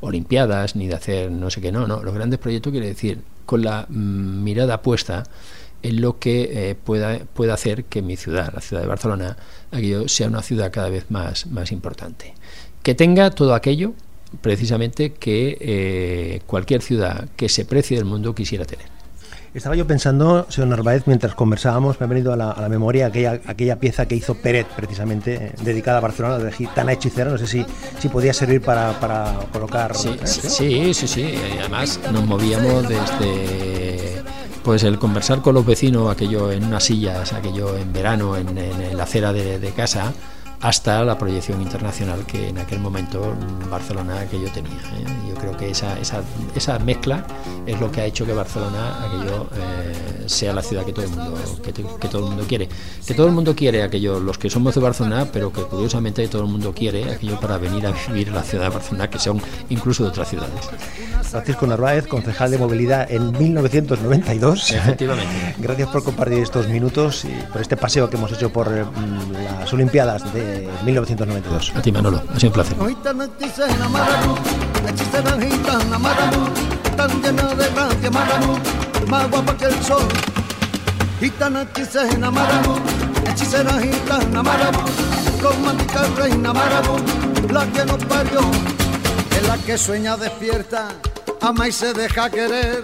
olimpiadas, 0.00 0.74
ni 0.74 0.86
de 0.86 0.94
hacer 0.94 1.30
no 1.30 1.50
sé 1.50 1.60
qué, 1.60 1.70
no, 1.70 1.86
no. 1.86 2.02
Los 2.02 2.14
grandes 2.14 2.38
proyectos 2.38 2.70
quiere 2.70 2.86
decir 2.86 3.20
con 3.44 3.62
la 3.62 3.86
mm, 3.88 4.44
mirada 4.44 4.82
puesta 4.82 5.24
en 5.82 6.00
lo 6.00 6.18
que 6.18 6.70
eh, 6.70 6.74
pueda, 6.74 7.20
pueda 7.34 7.54
hacer 7.54 7.84
que 7.84 8.02
mi 8.02 8.16
ciudad, 8.16 8.52
la 8.54 8.60
ciudad 8.60 8.82
de 8.82 8.88
Barcelona, 8.88 9.36
aquello 9.70 10.08
sea 10.08 10.28
una 10.28 10.42
ciudad 10.42 10.70
cada 10.72 10.88
vez 10.88 11.10
más, 11.10 11.46
más 11.46 11.72
importante. 11.72 12.34
Que 12.82 12.94
tenga 12.94 13.30
todo 13.30 13.54
aquello, 13.54 13.92
precisamente, 14.40 15.12
que 15.12 15.58
eh, 15.60 16.40
cualquier 16.46 16.82
ciudad 16.82 17.28
que 17.36 17.48
se 17.48 17.64
precie 17.64 17.96
del 17.96 18.06
mundo 18.06 18.34
quisiera 18.34 18.64
tener. 18.64 18.86
Estaba 19.54 19.74
yo 19.74 19.86
pensando, 19.86 20.46
señor 20.50 20.68
Narváez, 20.68 21.04
mientras 21.06 21.34
conversábamos, 21.34 21.98
me 21.98 22.04
ha 22.04 22.08
venido 22.08 22.32
a 22.32 22.36
la, 22.36 22.68
memoria 22.68 23.06
aquella, 23.06 23.40
aquella 23.46 23.80
pieza 23.80 24.06
que 24.06 24.14
hizo 24.14 24.34
Peret, 24.34 24.66
precisamente, 24.66 25.34
eh, 25.34 25.52
dedicada 25.62 25.98
a 25.98 26.00
Barcelona, 26.00 26.38
de 26.38 26.52
Gitana 26.52 26.92
Hechicera. 26.92 27.30
No 27.30 27.38
sé 27.38 27.46
si, 27.46 27.64
si 27.98 28.08
podía 28.08 28.34
servir 28.34 28.60
para, 28.60 28.94
colocar. 29.50 29.96
Sí, 29.96 30.16
sí, 30.24 30.92
sí, 30.92 31.08
sí, 31.08 31.34
Además, 31.60 31.98
nos 32.12 32.26
movíamos 32.26 32.88
desde 32.88 34.22
pues 34.68 34.84
el 34.84 34.98
conversar 34.98 35.40
con 35.40 35.54
los 35.54 35.64
vecinos, 35.64 36.12
aquello 36.12 36.52
en 36.52 36.62
unas 36.62 36.84
sillas, 36.84 37.32
aquello 37.32 37.74
en 37.74 37.90
verano, 37.90 38.36
en, 38.36 38.54
la 38.94 39.04
acera 39.04 39.32
de, 39.32 39.72
casa, 39.74 40.12
hasta 40.60 41.04
la 41.04 41.16
proyección 41.16 41.62
internacional 41.62 42.26
que 42.26 42.48
en 42.48 42.58
aquel 42.58 42.80
momento 42.80 43.34
Barcelona 43.70 44.26
que 44.26 44.40
yo 44.40 44.50
tenía. 44.50 44.72
¿eh? 44.72 45.06
Yo 45.28 45.34
creo 45.34 45.56
que 45.56 45.70
esa, 45.70 45.98
esa, 46.00 46.22
esa, 46.54 46.78
mezcla 46.80 47.24
es 47.66 47.80
lo 47.80 47.92
que 47.92 48.00
ha 48.00 48.04
hecho 48.04 48.26
que 48.26 48.32
Barcelona 48.32 49.04
aquello 49.04 49.48
eh, 49.54 50.24
sea 50.26 50.52
la 50.52 50.62
ciudad 50.62 50.84
que 50.84 50.92
todo 50.92 51.04
el 51.04 51.10
mundo 51.10 51.34
que, 51.62 52.08
todo 52.08 52.22
el 52.22 52.28
mundo 52.28 52.44
quiere. 52.48 52.68
Que 53.06 53.14
todo 53.14 53.26
el 53.26 53.32
mundo 53.32 53.54
quiere 53.54 53.82
aquello, 53.82 54.20
los 54.20 54.38
que 54.38 54.50
somos 54.50 54.74
de 54.74 54.80
Barcelona, 54.80 55.28
pero 55.32 55.52
que 55.52 55.62
curiosamente 55.62 56.26
todo 56.28 56.42
el 56.42 56.48
mundo 56.48 56.72
quiere 56.74 57.12
aquello 57.12 57.38
para 57.40 57.58
venir 57.58 57.86
a 57.86 57.92
vivir 58.08 58.32
la 58.32 58.42
ciudad 58.42 58.64
de 58.64 58.70
Barcelona, 58.70 59.08
que 59.08 59.18
son 59.18 59.40
incluso 59.68 60.02
de 60.04 60.10
otras 60.10 60.28
ciudades. 60.28 60.68
Francisco 61.22 61.66
Narváez, 61.66 62.06
concejal 62.06 62.50
de 62.50 62.58
movilidad 62.58 63.10
en 63.10 63.32
1992. 63.32 64.70
Efectivamente. 64.72 65.54
Gracias 65.58 65.88
por 65.88 66.02
compartir 66.02 66.38
estos 66.38 66.68
minutos 66.68 67.24
y 67.24 67.52
por 67.52 67.60
este 67.60 67.76
paseo 67.76 68.08
que 68.08 68.16
hemos 68.16 68.32
hecho 68.32 68.50
por 68.50 68.68
mm, 68.70 69.32
las 69.32 69.72
Olimpiadas 69.72 70.32
de 70.32 70.47
1992. 70.84 71.72
A 71.76 71.82
ti, 71.82 71.92
Manolo. 71.92 72.22
Ha 72.34 72.38
sido 72.38 72.48
un 72.48 72.54
placer. 72.54 72.76
tan 76.96 77.22
llena 77.22 77.54
de 77.54 77.70
gracia, 77.70 78.10
más 79.06 79.30
guapa 79.30 79.56
que 79.56 79.64
el 79.66 79.84
sol. 79.84 80.08
Gitana, 81.20 81.62
hechicera, 81.62 82.30
marabú, 82.30 82.76
hechicera, 83.26 83.72
gitana, 83.80 84.42
marabú, 84.42 84.80
romántica 85.40 86.02
reina, 86.16 86.52
marabú, 86.52 86.96
la 87.50 87.66
que 87.66 87.84
nos 87.84 88.04
parió, 88.04 88.40
es 89.36 89.48
la 89.48 89.58
que 89.58 89.78
sueña 89.78 90.16
despierta 90.16 90.88
ama 91.40 91.68
y 91.68 91.72
se 91.72 91.92
deja 91.92 92.30
querer. 92.30 92.82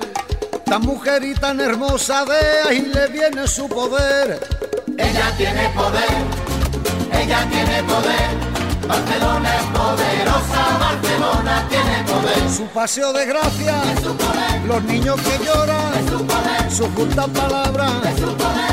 Tan 0.64 0.82
mujer 0.82 1.22
y 1.24 1.34
tan 1.34 1.60
hermosa 1.60 2.24
de 2.24 2.68
ahí 2.68 2.80
le 2.94 3.06
viene 3.08 3.46
su 3.46 3.68
poder. 3.68 4.40
Ella 4.96 5.34
tiene 5.36 5.68
poder, 5.70 6.08
ella 7.22 7.46
tiene 7.50 7.82
poder. 7.84 8.54
Barcelona 8.86 9.56
es 9.56 9.64
poderosa, 9.78 10.78
Barcelona 10.78 11.66
tiene 11.68 12.04
poder. 12.04 12.50
Su 12.50 12.66
paseo 12.66 13.12
de 13.12 13.26
gracia, 13.26 13.82
los 14.66 14.82
niños 14.84 15.20
que 15.22 15.44
lloran, 15.44 16.08
su, 16.08 16.26
poder. 16.26 16.70
su 16.70 16.90
justa 16.94 17.26
palabra, 17.28 17.88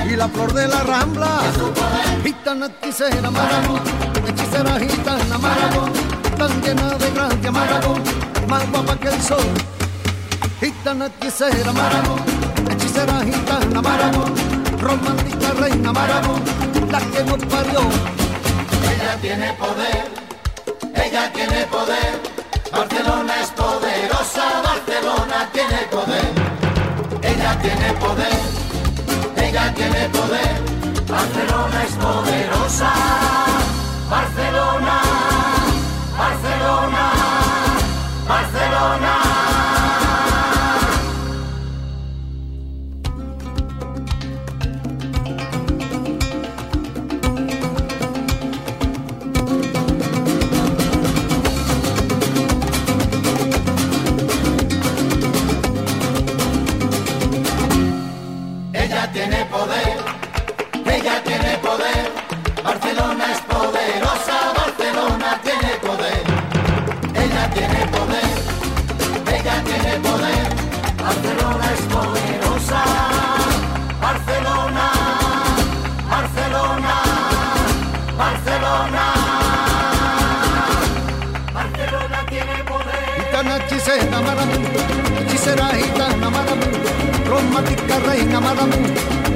y 0.10 0.16
la 0.16 0.28
flor 0.28 0.54
de 0.54 0.68
la 0.68 0.84
rambla. 0.84 1.40
Gitana, 2.24 2.68
hechicera, 2.68 3.32
marabú, 3.32 3.78
hechicera, 4.28 4.80
gitana, 4.80 5.38
marabú, 5.38 5.88
tan 6.38 6.62
llena 6.62 6.90
de 6.98 7.12
gracia, 7.12 7.52
marabú 7.52 7.96
más 8.52 8.70
guapa 8.70 8.98
que 8.98 9.08
el 9.08 9.22
sol. 9.22 9.48
Gitana, 10.60 11.06
hechicera, 11.06 11.72
marabú, 11.72 12.16
hechicera, 12.70 13.24
gitana, 13.24 13.82
marabú, 13.82 14.24
romántica 14.78 15.54
reina, 15.54 15.94
marabú, 15.94 16.36
la 16.92 17.00
que 17.00 17.24
nos 17.24 17.46
parió. 17.46 18.21
Ella 18.84 19.18
tiene 19.22 19.54
poder, 19.54 20.08
ella 20.96 21.32
tiene 21.34 21.66
poder. 21.66 22.20
Barcelona 22.72 23.34
es 23.42 23.50
poderosa, 23.52 24.62
Barcelona 24.64 25.50
tiene 25.52 25.80
poder. 25.92 26.32
Ella 27.22 27.60
tiene 27.62 27.94
poder, 27.94 28.40
ella 29.38 29.74
tiene 29.74 30.10
poder. 30.10 30.54
Barcelona 31.08 31.84
es 31.84 31.94
poderosa, 31.94 32.94
Barcelona, 34.10 35.02
Barcelona. 36.18 37.12
Barcelona. 38.28 39.21
reina 87.76 88.40
Madame, 88.40 88.76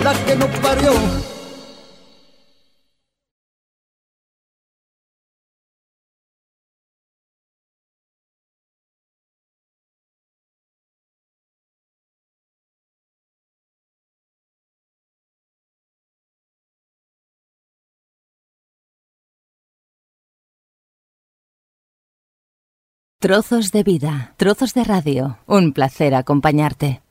la 0.03 0.13
que 0.25 0.35
parió. 0.61 0.93
Trozos 23.25 23.71
de 23.71 23.81
vida, 23.81 24.35
trozos 24.37 24.75
de 24.75 24.83
radio. 24.83 25.39
Un 25.47 25.73
placer 25.73 26.13
acompañarte. 26.13 27.04